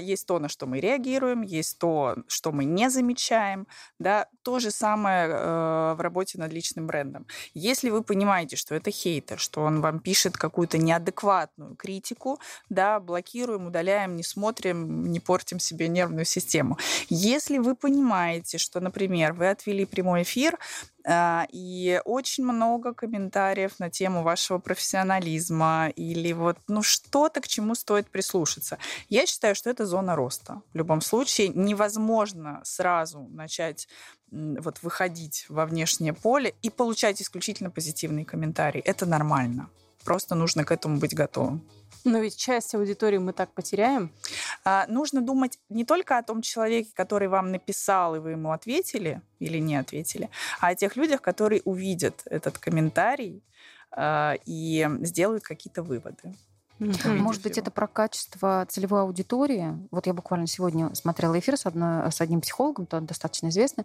есть 0.00 0.26
то, 0.26 0.38
на 0.38 0.48
что 0.48 0.66
мы 0.66 0.80
реагируем, 0.80 1.42
есть 1.42 1.78
то, 1.78 2.16
что 2.26 2.52
мы 2.52 2.64
не 2.64 2.90
замечаем, 2.90 3.66
да, 3.98 4.28
то 4.42 4.58
же 4.58 4.70
самое 4.70 5.28
в 5.28 6.00
работе 6.08 6.38
над 6.38 6.52
личным 6.52 6.86
брендом. 6.86 7.26
Если 7.54 7.90
вы 7.90 8.02
понимаете, 8.02 8.56
что 8.56 8.74
это 8.74 8.90
хейтер, 8.90 9.38
что 9.38 9.60
он 9.60 9.80
вам 9.80 10.00
пишет 10.00 10.36
какую-то 10.36 10.78
неадекватную 10.78 11.76
критику, 11.76 12.40
да, 12.70 12.98
блокируем, 12.98 13.66
удаляем, 13.66 14.16
не 14.16 14.22
смотрим, 14.22 15.12
не 15.12 15.20
портим 15.20 15.60
себе 15.60 15.88
нервную 15.88 16.24
систему. 16.24 16.78
Если 17.10 17.58
вы 17.58 17.74
понимаете, 17.74 18.58
что, 18.58 18.80
например, 18.80 19.34
вы 19.34 19.50
отвели 19.50 19.84
прямой 19.84 20.22
эфир, 20.22 20.58
и 21.52 22.00
очень 22.04 22.44
много 22.44 22.92
комментариев 22.92 23.78
на 23.78 23.90
тему 23.90 24.22
вашего 24.22 24.58
профессионализма 24.58 25.88
или 25.96 26.32
вот 26.32 26.58
ну 26.68 26.82
что-то, 26.82 27.40
к 27.40 27.48
чему 27.48 27.74
стоит 27.74 28.10
прислушаться. 28.10 28.78
Я 29.08 29.26
считаю, 29.26 29.54
что 29.54 29.70
это 29.70 29.86
зона 29.86 30.16
роста. 30.16 30.62
В 30.72 30.76
любом 30.76 31.00
случае 31.00 31.48
невозможно 31.48 32.60
сразу 32.64 33.26
начать 33.30 33.88
вот 34.30 34.82
выходить 34.82 35.46
во 35.48 35.64
внешнее 35.64 36.12
поле 36.12 36.54
и 36.62 36.70
получать 36.70 37.22
исключительно 37.22 37.70
позитивные 37.70 38.26
комментарии. 38.26 38.80
Это 38.80 39.06
нормально. 39.06 39.70
Просто 40.04 40.34
нужно 40.34 40.64
к 40.64 40.72
этому 40.72 40.98
быть 40.98 41.14
готовым. 41.14 41.62
Но 42.04 42.18
ведь 42.20 42.36
часть 42.36 42.74
аудитории 42.74 43.18
мы 43.18 43.32
так 43.32 43.52
потеряем. 43.52 44.10
А, 44.64 44.86
нужно 44.88 45.20
думать 45.20 45.58
не 45.68 45.84
только 45.84 46.16
о 46.16 46.22
том 46.22 46.42
человеке, 46.42 46.90
который 46.94 47.28
вам 47.28 47.50
написал, 47.50 48.16
и 48.16 48.18
вы 48.18 48.30
ему 48.30 48.52
ответили 48.52 49.20
или 49.40 49.58
не 49.58 49.76
ответили, 49.76 50.30
а 50.60 50.68
о 50.68 50.74
тех 50.74 50.96
людях, 50.96 51.20
которые 51.20 51.60
увидят 51.64 52.22
этот 52.26 52.58
комментарий 52.58 53.42
а, 53.90 54.34
и 54.46 54.88
сделают 55.02 55.44
какие-то 55.44 55.82
выводы. 55.82 56.34
Может 56.78 57.42
быть, 57.42 57.58
это 57.58 57.70
про 57.70 57.86
качество 57.86 58.66
целевой 58.68 59.02
аудитории. 59.02 59.76
Вот 59.90 60.06
я 60.06 60.14
буквально 60.14 60.46
сегодня 60.46 60.94
смотрела 60.94 61.38
эфир 61.38 61.56
с, 61.56 61.66
одной, 61.66 62.10
с 62.10 62.20
одним 62.20 62.40
психологом, 62.40 62.86
то 62.86 63.00
достаточно 63.00 63.48
известный. 63.48 63.84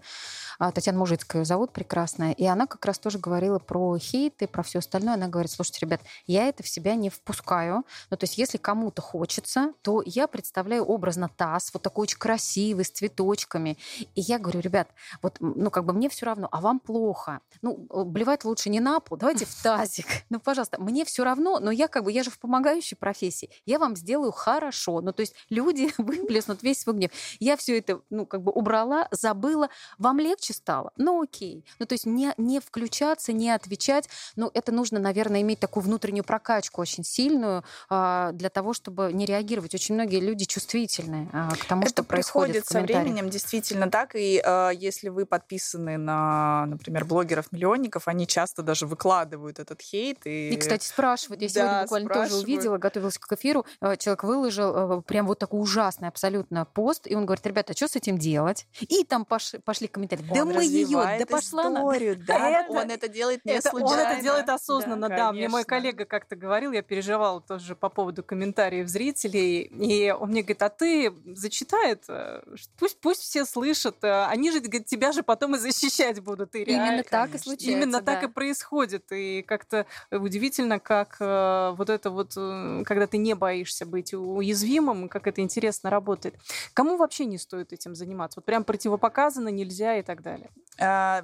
А, 0.59 0.71
Татьяна 0.71 0.99
Мужицкая 0.99 1.41
ее 1.41 1.45
зовут, 1.45 1.71
прекрасная. 1.71 2.33
И 2.33 2.45
она 2.45 2.67
как 2.67 2.85
раз 2.85 2.99
тоже 2.99 3.17
говорила 3.17 3.59
про 3.59 3.97
хейты, 3.97 4.47
про 4.47 4.63
все 4.63 4.79
остальное. 4.79 5.15
Она 5.15 5.27
говорит, 5.27 5.51
слушайте, 5.51 5.79
ребят, 5.85 6.01
я 6.27 6.47
это 6.47 6.63
в 6.63 6.67
себя 6.67 6.95
не 6.95 7.09
впускаю. 7.09 7.83
Ну, 8.09 8.17
то 8.17 8.23
есть, 8.25 8.37
если 8.37 8.57
кому-то 8.57 9.01
хочется, 9.01 9.73
то 9.81 10.03
я 10.05 10.27
представляю 10.27 10.83
образно 10.83 11.29
таз, 11.35 11.71
вот 11.73 11.81
такой 11.81 12.03
очень 12.03 12.19
красивый, 12.19 12.85
с 12.85 12.91
цветочками. 12.91 13.77
И 14.15 14.21
я 14.21 14.39
говорю, 14.39 14.59
ребят, 14.59 14.89
вот, 15.21 15.37
ну, 15.39 15.71
как 15.71 15.85
бы 15.85 15.93
мне 15.93 16.09
все 16.09 16.25
равно, 16.25 16.47
а 16.51 16.61
вам 16.61 16.79
плохо. 16.79 17.39
Ну, 17.61 17.87
блевать 18.05 18.45
лучше 18.45 18.69
не 18.69 18.79
на 18.79 18.99
пол, 18.99 19.17
давайте 19.17 19.45
в 19.45 19.63
тазик. 19.63 20.05
Ну, 20.29 20.39
пожалуйста, 20.39 20.79
мне 20.81 21.05
все 21.05 21.23
равно, 21.23 21.59
но 21.59 21.71
я 21.71 21.87
как 21.87 22.03
бы, 22.03 22.11
я 22.11 22.23
же 22.23 22.29
в 22.29 22.39
помогающей 22.83 22.97
профессии, 22.97 23.49
я 23.65 23.79
вам 23.79 23.95
сделаю 23.95 24.31
хорошо. 24.31 25.01
Ну, 25.01 25.13
то 25.13 25.21
есть 25.21 25.35
люди 25.49 25.89
выплеснут 25.97 26.63
весь 26.63 26.81
свой 26.81 26.95
гнев. 26.95 27.11
Я 27.39 27.57
все 27.57 27.77
это, 27.77 28.01
ну, 28.09 28.25
как 28.25 28.41
бы 28.41 28.51
убрала, 28.51 29.07
забыла. 29.11 29.69
Вам 29.97 30.19
легче 30.19 30.53
стало? 30.53 30.91
Ну, 30.97 31.21
окей. 31.21 31.65
Ну, 31.79 31.85
то 31.85 31.93
есть 31.93 32.05
не, 32.05 32.33
не 32.37 32.59
включаться, 32.59 33.33
не 33.33 33.49
отвечать. 33.49 34.09
Ну, 34.35 34.51
это 34.53 34.71
нужно, 34.71 34.99
наверное, 34.99 35.41
иметь 35.41 35.59
такую 35.59 35.83
внутреннюю 35.83 36.23
прокачку 36.23 36.81
очень 36.81 37.03
сильную 37.03 37.63
а, 37.89 38.31
для 38.33 38.49
того, 38.49 38.73
чтобы 38.73 39.11
не 39.13 39.25
реагировать. 39.25 39.73
Очень 39.73 39.95
многие 39.95 40.19
люди 40.19 40.45
чувствительны 40.45 41.29
а, 41.33 41.51
к 41.55 41.65
тому, 41.65 41.83
это 41.83 41.91
что 41.91 42.03
происходит 42.03 42.65
со 42.65 42.81
временем, 42.81 43.29
действительно 43.29 43.89
так. 43.89 44.15
И 44.15 44.41
а, 44.43 44.69
если 44.69 45.09
вы 45.09 45.25
подписаны 45.25 45.97
на, 45.97 46.65
например, 46.65 47.05
блогеров-миллионников, 47.05 48.07
они 48.07 48.27
часто 48.27 48.63
даже 48.63 48.85
выкладывают 48.85 49.59
этот 49.59 49.81
хейт. 49.81 50.25
И, 50.25 50.49
и 50.49 50.57
кстати, 50.57 50.85
спрашивают. 50.85 51.41
Я 51.41 51.47
да, 51.47 51.53
сегодня 51.53 51.81
буквально 51.83 52.09
тоже 52.09 52.35
увидела, 52.35 52.72
готовилась 52.77 53.17
к 53.17 53.31
эфиру, 53.33 53.65
э, 53.81 53.95
человек 53.97 54.23
выложил 54.23 54.99
э, 54.99 55.01
прям 55.01 55.27
вот 55.27 55.39
такой 55.39 55.61
ужасный 55.61 56.07
абсолютно 56.07 56.65
пост, 56.65 57.07
и 57.07 57.15
он 57.15 57.25
говорит, 57.25 57.45
ребята, 57.45 57.73
а 57.73 57.75
что 57.75 57.87
с 57.87 57.95
этим 57.95 58.17
делать? 58.17 58.67
И 58.81 59.03
там 59.03 59.25
пош, 59.25 59.53
пошли 59.63 59.87
комментарии, 59.87 60.25
да 60.33 60.41
он 60.41 60.53
мы 60.53 60.63
ее, 60.63 61.17
да 61.19 61.25
пошла 61.25 61.63
историю, 61.63 62.13
она. 62.13 62.25
Да, 62.25 62.49
это, 62.49 62.71
он 62.71 62.91
это 62.91 63.07
делает 63.07 63.45
не 63.45 63.53
это, 63.53 63.69
случайно. 63.69 63.93
Он 63.93 63.99
это 63.99 64.21
делает 64.21 64.49
осознанно, 64.49 65.09
да, 65.09 65.15
да. 65.15 65.31
Мне 65.31 65.49
мой 65.49 65.63
коллега 65.63 66.05
как-то 66.05 66.35
говорил, 66.35 66.71
я 66.71 66.81
переживала 66.81 67.41
тоже 67.41 67.75
по 67.75 67.89
поводу 67.89 68.23
комментариев 68.23 68.87
зрителей, 68.87 69.61
и 69.61 70.11
он 70.11 70.29
мне 70.29 70.41
говорит, 70.41 70.61
а 70.63 70.69
ты 70.69 71.13
зачитает, 71.35 72.03
э, 72.07 72.41
пусть, 72.77 72.99
пусть 72.99 73.21
все 73.21 73.45
слышат, 73.45 74.03
они 74.03 74.51
же, 74.51 74.59
говорит, 74.59 74.85
тебя 74.85 75.11
же 75.11 75.23
потом 75.23 75.55
и 75.55 75.57
защищать 75.57 76.19
будут. 76.21 76.55
И 76.55 76.63
реально, 76.63 76.87
Именно 76.87 77.03
так 77.03 77.35
и 77.35 77.37
случается. 77.37 77.71
Именно 77.71 78.01
да. 78.01 78.13
так 78.13 78.23
и 78.23 78.27
происходит. 78.27 79.11
И 79.11 79.41
как-то 79.43 79.85
удивительно, 80.11 80.79
как 80.79 81.17
вот 81.19 81.89
это 81.89 82.09
вот 82.09 82.33
когда 82.85 83.07
ты 83.07 83.17
не 83.17 83.33
боишься 83.35 83.85
быть 83.85 84.13
уязвимым, 84.13 85.09
как 85.09 85.27
это 85.27 85.41
интересно 85.41 85.89
работает. 85.89 86.35
Кому 86.73 86.97
вообще 86.97 87.25
не 87.25 87.37
стоит 87.37 87.73
этим 87.73 87.95
заниматься? 87.95 88.39
Вот 88.39 88.45
прям 88.45 88.63
противопоказано, 88.63 89.49
нельзя 89.49 89.97
и 89.97 90.01
так 90.01 90.21
далее. 90.21 90.49
А, 90.79 91.23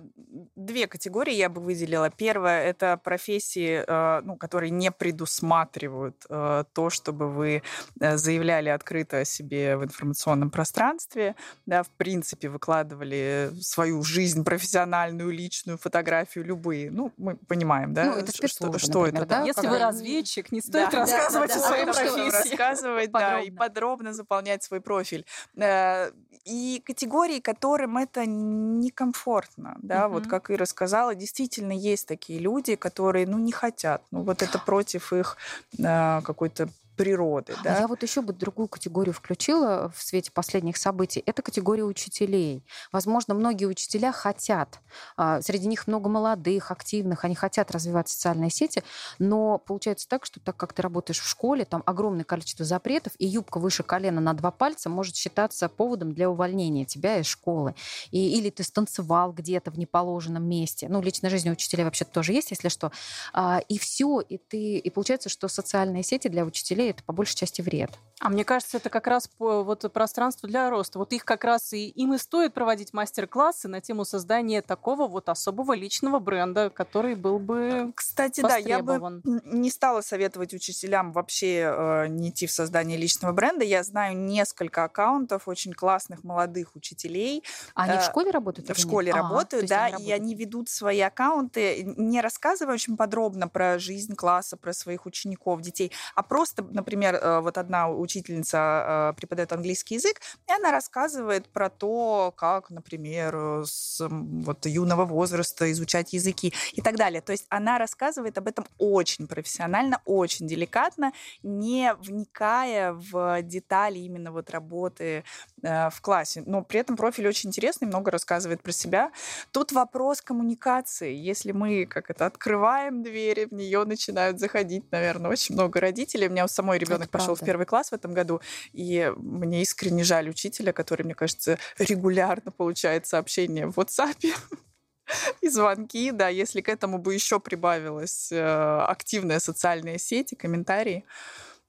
две 0.56 0.88
категории 0.88 1.34
я 1.34 1.50
бы 1.50 1.62
выделила. 1.62 2.10
Первая– 2.10 2.64
это 2.66 2.98
профессии, 3.04 3.84
а, 3.88 4.22
ну, 4.22 4.36
которые 4.36 4.70
не 4.70 4.92
предусматривают 4.92 6.26
а, 6.30 6.66
то, 6.74 6.90
чтобы 6.90 7.30
вы 7.30 7.64
э, 8.00 8.18
заявляли 8.18 8.70
открыто 8.70 9.20
о 9.20 9.26
себе 9.26 9.78
в 9.78 9.84
информационном 9.84 10.52
пространстве, 10.52 11.36
да, 11.66 11.84
в 11.84 11.90
принципе, 11.90 12.50
выкладывали 12.50 13.52
свою 13.62 14.04
жизнь 14.04 14.44
профессиональную, 14.44 15.32
личную, 15.32 15.78
фотографию, 15.78 16.46
любые. 16.46 16.92
Ну, 16.92 17.12
мы 17.18 17.36
понимаем, 17.36 17.94
да, 17.94 18.06
ну, 18.06 18.12
это 18.14 18.32
что, 18.32 18.48
что, 18.48 18.66
например, 19.06 19.24
это. 19.24 19.26
Да? 19.26 19.44
Если 19.44 19.68
вы 19.68 19.80
разведчик, 19.80 20.52
не 20.52 20.62
стоит 20.62 20.92
да, 20.92 21.00
рассказывать 21.00 21.29
да, 21.32 21.44
о 21.44 21.60
своей 21.60 21.86
профессии. 21.86 22.32
Рассказывать, 22.32 23.12
да, 23.12 23.42
и 23.42 23.52
подробно 23.52 24.14
заполнять 24.14 24.64
свой 24.64 24.82
профиль. 24.82 25.26
Э, 25.58 26.12
и 26.46 26.82
категории, 26.86 27.40
которым 27.40 27.98
это 27.98 28.26
некомфортно, 28.26 29.78
да, 29.82 30.08
вот 30.08 30.28
как 30.28 30.50
и 30.50 30.56
рассказала, 30.56 31.16
действительно 31.16 31.74
есть 31.74 32.08
такие 32.08 32.40
люди, 32.40 32.76
которые, 32.76 33.28
ну, 33.28 33.38
не 33.38 33.52
хотят, 33.52 34.02
ну, 34.12 34.22
вот 34.22 34.42
это 34.42 34.58
против 34.60 35.14
их 35.14 35.38
э, 35.78 36.22
какой-то 36.22 36.70
природы. 37.00 37.54
А 37.58 37.64
да? 37.64 37.80
Я 37.80 37.88
вот 37.88 38.04
еще 38.04 38.22
бы 38.22 38.34
другую 38.34 38.68
категорию 38.68 39.14
включила 39.14 39.90
в 39.96 40.04
свете 40.04 40.34
последних 40.34 40.76
событий. 40.76 41.24
Это 41.26 41.42
категория 41.42 41.86
учителей. 41.86 42.66
Возможно, 42.92 43.34
многие 43.34 43.68
учителя 43.68 44.12
хотят, 44.12 44.82
а, 45.16 45.42
среди 45.42 45.70
них 45.70 45.88
много 45.88 46.10
молодых, 46.10 46.72
активных, 46.72 47.24
они 47.24 47.36
хотят 47.36 47.72
развивать 47.72 48.10
социальные 48.10 48.50
сети, 48.50 48.84
но 49.18 49.60
получается 49.60 50.10
так, 50.10 50.26
что 50.26 50.42
так 50.42 50.58
как 50.58 50.74
ты 50.74 50.82
работаешь 50.82 51.20
в 51.20 51.26
школе, 51.26 51.64
там 51.64 51.84
огромное 51.86 52.26
количество 52.26 52.66
запретов, 52.66 53.14
и 53.18 53.26
юбка 53.26 53.60
выше 53.60 53.84
колена 53.84 54.20
на 54.20 54.34
два 54.34 54.52
пальца 54.52 54.90
может 54.90 55.16
считаться 55.16 55.70
поводом 55.70 56.12
для 56.14 56.30
увольнения 56.30 56.84
тебя 56.84 57.20
из 57.20 57.28
школы. 57.28 57.76
И, 58.12 58.38
или 58.38 58.50
ты 58.50 58.64
станцевал 58.64 59.32
где-то 59.32 59.72
в 59.72 59.80
неположенном 59.80 60.44
месте. 60.44 60.90
Ну, 60.90 61.02
личной 61.02 61.30
жизни 61.30 61.50
учителей 61.50 61.86
вообще 61.86 62.04
тоже 62.04 62.34
есть, 62.34 62.52
если 62.52 62.68
что. 62.68 62.92
А, 63.32 63.62
и 63.70 63.80
все, 63.80 64.20
и 64.20 64.38
ты, 64.38 64.80
и 64.80 64.90
получается, 64.90 65.30
что 65.30 65.48
социальные 65.48 66.04
сети 66.04 66.28
для 66.28 66.44
учителей 66.44 66.89
это 66.92 67.04
по 67.04 67.14
большей 67.14 67.36
части 67.36 67.62
вред. 67.62 67.92
А 68.20 68.30
мне 68.30 68.44
кажется, 68.44 68.78
это 68.78 68.90
как 68.90 69.08
раз 69.08 69.30
вот 69.40 69.92
пространство 69.94 70.48
для 70.50 70.70
роста. 70.70 71.00
Вот 71.00 71.14
их 71.14 71.24
как 71.24 71.46
раз 71.46 71.72
и 71.72 71.88
им 71.88 72.14
и 72.14 72.18
стоит 72.18 72.54
проводить 72.54 72.94
мастер-классы 72.94 73.70
на 73.70 73.80
тему 73.80 74.04
создания 74.04 74.62
такого 74.62 75.08
вот 75.08 75.30
особого 75.30 75.74
личного 75.74 76.20
бренда, 76.20 76.70
который 76.70 77.16
был 77.16 77.40
бы 77.40 77.94
Кстати, 77.96 78.42
да, 78.42 78.58
я 78.58 78.84
бы 78.84 79.22
не 79.24 79.70
стала 79.70 80.02
советовать 80.02 80.54
учителям 80.54 81.14
вообще 81.14 81.74
э, 81.74 82.08
не 82.10 82.30
идти 82.30 82.46
в 82.46 82.52
создание 82.52 82.98
личного 82.98 83.32
бренда. 83.32 83.64
Я 83.64 83.84
знаю 83.84 84.18
несколько 84.18 84.84
аккаунтов 84.84 85.48
очень 85.48 85.74
классных 85.74 86.24
молодых 86.26 86.76
учителей. 86.76 87.44
А 87.74 87.84
они 87.84 87.94
э, 87.94 88.02
в 88.02 88.04
школе 88.04 88.32
работают? 88.32 88.70
В 88.70 88.80
школе 88.80 89.12
ага, 89.12 89.22
работают, 89.22 89.68
да, 89.68 89.86
они 89.86 90.08
и 90.08 90.12
они 90.12 90.36
ведут 90.36 90.68
свои 90.70 91.00
аккаунты, 91.00 91.84
не 91.98 92.20
рассказывая 92.20 92.74
очень 92.74 92.98
подробно 92.98 93.48
про 93.48 93.80
жизнь 93.80 94.16
класса, 94.16 94.58
про 94.58 94.74
своих 94.74 95.06
учеников, 95.06 95.62
детей, 95.62 95.92
а 96.16 96.24
просто, 96.24 96.64
например, 96.80 97.16
э, 97.16 97.40
вот 97.42 97.58
одна 97.58 97.90
учительница 97.90 98.58
э, 98.58 99.14
преподает 99.18 99.52
английский 99.52 99.96
язык, 99.96 100.22
и 100.48 100.52
она 100.52 100.72
рассказывает 100.72 101.48
про 101.50 101.70
то, 101.70 102.34
как, 102.36 102.70
например, 102.70 103.64
с 103.66 104.02
вот, 104.10 104.66
юного 104.66 105.06
возраста 105.06 105.70
изучать 105.72 106.14
языки 106.14 106.54
и 106.74 106.82
так 106.82 106.96
далее. 106.96 107.22
То 107.22 107.34
есть 107.34 107.46
она 107.50 107.78
рассказывает 107.78 108.38
об 108.38 108.48
этом 108.48 108.66
очень 108.78 109.28
профессионально, 109.28 110.02
очень 110.06 110.48
деликатно, 110.48 111.12
не 111.44 111.94
вникая 111.96 112.94
в 112.94 113.42
детали 113.42 114.00
именно 114.00 114.32
вот 114.32 114.50
работы 114.50 115.24
э, 115.62 115.90
в 115.90 116.02
классе. 116.02 116.44
Но 116.46 116.64
при 116.64 116.80
этом 116.80 116.96
профиль 116.96 117.28
очень 117.28 117.50
интересный, 117.50 117.88
много 117.88 118.12
рассказывает 118.12 118.62
про 118.62 118.72
себя. 118.72 119.12
Тут 119.52 119.72
вопрос 119.72 120.22
коммуникации. 120.22 121.14
Если 121.14 121.52
мы 121.52 121.86
как 121.86 122.10
это 122.10 122.26
открываем 122.26 123.04
двери, 123.04 123.46
в 123.46 123.54
нее 123.54 123.84
начинают 123.84 124.40
заходить, 124.40 124.90
наверное, 124.92 125.32
очень 125.32 125.56
много 125.56 125.80
родителей. 125.80 126.28
У 126.28 126.32
меня 126.32 126.46
у 126.46 126.48
самой 126.48 126.69
ребенок 126.78 127.10
пошел 127.10 127.36
в 127.36 127.40
первый 127.40 127.66
класс 127.66 127.90
в 127.90 127.94
этом 127.94 128.14
году, 128.14 128.42
и 128.74 129.12
мне 129.18 129.62
искренне 129.62 130.04
жаль 130.04 130.30
учителя, 130.30 130.74
который, 130.74 131.04
мне 131.04 131.16
кажется, 131.16 131.58
регулярно 131.78 132.52
получает 132.52 133.08
сообщения 133.08 133.68
в 133.68 133.78
WhatsApp 133.78 134.16
и 135.42 135.50
звонки, 135.50 136.12
да, 136.12 136.28
если 136.30 136.62
к 136.62 136.70
этому 136.70 137.00
бы 137.00 137.14
еще 137.14 137.40
прибавилась 137.40 138.32
э, 138.32 138.82
активная 138.88 139.40
социальная 139.40 139.98
сеть 139.98 140.34
и 140.34 140.36
комментарии, 140.36 141.06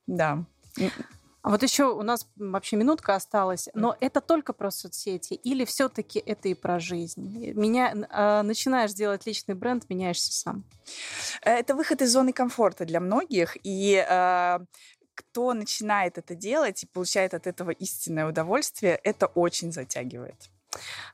да. 0.06 0.44
А 1.42 1.50
вот 1.50 1.62
еще 1.62 1.84
у 1.84 2.02
нас 2.02 2.28
вообще 2.36 2.76
минутка 2.76 3.14
осталась, 3.14 3.68
но 3.74 3.96
это 4.00 4.20
только 4.20 4.52
про 4.52 4.70
соцсети 4.70 5.34
или 5.34 5.64
все-таки 5.64 6.18
это 6.18 6.48
и 6.48 6.54
про 6.54 6.78
жизнь? 6.78 7.52
Меня 7.54 7.92
э, 7.92 8.42
начинаешь 8.42 8.92
делать 8.92 9.26
личный 9.26 9.54
бренд, 9.54 9.88
меняешься 9.88 10.32
сам. 10.32 10.64
Это 11.42 11.74
выход 11.74 12.02
из 12.02 12.12
зоны 12.12 12.32
комфорта 12.32 12.84
для 12.84 13.00
многих, 13.00 13.56
и 13.62 14.04
э, 14.06 14.58
кто 15.14 15.54
начинает 15.54 16.18
это 16.18 16.34
делать 16.34 16.82
и 16.82 16.86
получает 16.86 17.32
от 17.32 17.46
этого 17.46 17.70
истинное 17.70 18.26
удовольствие, 18.26 19.00
это 19.02 19.26
очень 19.26 19.72
затягивает. 19.72 20.50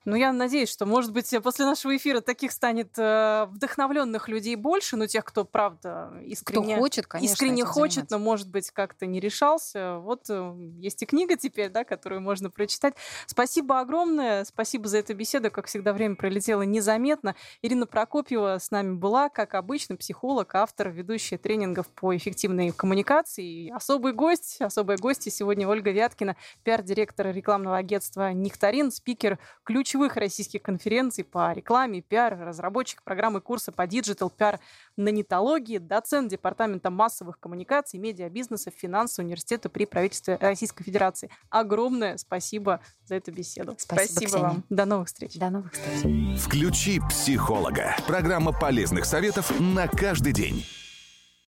Ну, 0.05 0.15
я 0.15 0.33
надеюсь, 0.33 0.71
что, 0.71 0.87
может 0.87 1.13
быть, 1.13 1.35
после 1.43 1.65
нашего 1.65 1.97
эфира 1.97 2.21
таких 2.21 2.53
станет 2.53 2.97
э, 2.97 3.47
вдохновленных 3.51 4.29
людей 4.29 4.55
больше, 4.55 4.97
но 4.97 5.07
тех, 5.07 5.25
кто, 5.25 5.45
правда, 5.45 6.13
искренне, 6.25 6.75
кто 6.75 6.83
хочет, 6.83 7.07
конечно, 7.07 7.33
искренне 7.33 7.65
хочет, 7.65 8.11
но, 8.11 8.19
может 8.19 8.49
быть, 8.49 8.71
как-то 8.71 9.07
не 9.07 9.19
решался. 9.19 9.99
Вот 9.99 10.27
э, 10.29 10.55
есть 10.79 11.03
и 11.03 11.07
книга 11.07 11.37
теперь, 11.37 11.71
да, 11.71 11.85
которую 11.85 12.21
можно 12.21 12.51
прочитать. 12.51 12.95
Спасибо 13.27 13.81
огромное, 13.81 14.45
спасибо 14.45 14.89
за 14.89 14.99
эту 14.99 15.15
беседу. 15.15 15.51
Как 15.51 15.67
всегда, 15.67 15.93
время 15.93 16.15
пролетело 16.15 16.63
незаметно. 16.63 17.35
Ирина 17.63 17.87
Прокопьева 17.87 18.59
с 18.59 18.71
нами 18.71 18.95
была, 18.95 19.29
как 19.29 19.55
обычно, 19.55 19.97
психолог, 19.97 20.55
автор, 20.55 20.91
ведущая 20.91 21.39
тренингов 21.39 21.89
по 21.89 22.17
эффективной 22.17 22.71
коммуникации. 22.71 23.67
И 23.67 23.71
особый 23.71 24.13
гость, 24.13 24.61
особая 24.61 24.99
гостья 24.99 25.31
сегодня 25.31 25.67
Ольга 25.67 25.91
Вяткина, 25.91 26.37
пиар-директор 26.63 27.29
рекламного 27.29 27.77
агентства 27.77 28.33
«Нектарин», 28.33 28.93
спикер 28.93 29.39
ключевых 29.65 30.17
российских 30.17 30.63
конференций 30.63 31.25
по 31.25 31.53
рекламе, 31.53 32.03
пиар, 32.03 32.39
разработчик 32.39 33.03
программы 33.03 33.41
курса 33.41 33.73
по 33.73 33.87
digital 33.87 34.31
пиар 34.31 34.61
на 34.97 35.11
Нетологии, 35.11 35.79
доцент 35.79 36.31
Департамента 36.31 36.91
массовых 36.91 37.39
коммуникаций, 37.39 37.99
медиабизнеса, 37.99 38.71
финансового 38.71 39.27
университета 39.27 39.69
при 39.69 39.85
правительстве 39.85 40.37
Российской 40.37 40.85
Федерации. 40.85 41.31
Огромное 41.51 42.17
спасибо 42.17 42.81
за 43.05 43.17
эту 43.17 43.33
беседу. 43.33 43.75
Спасибо, 43.79 44.21
спасибо 44.21 44.39
вам. 44.39 44.65
До 44.71 44.85
новых 44.85 45.09
встреч. 45.09 45.35
До 45.35 45.51
новых 45.51 45.73
встреч. 45.73 46.41
Включи 46.41 47.01
психолога. 47.09 47.97
Программа 48.07 48.53
полезных 48.53 49.05
советов 49.05 49.53
на 49.61 49.89
каждый 49.89 50.33
день. 50.33 50.65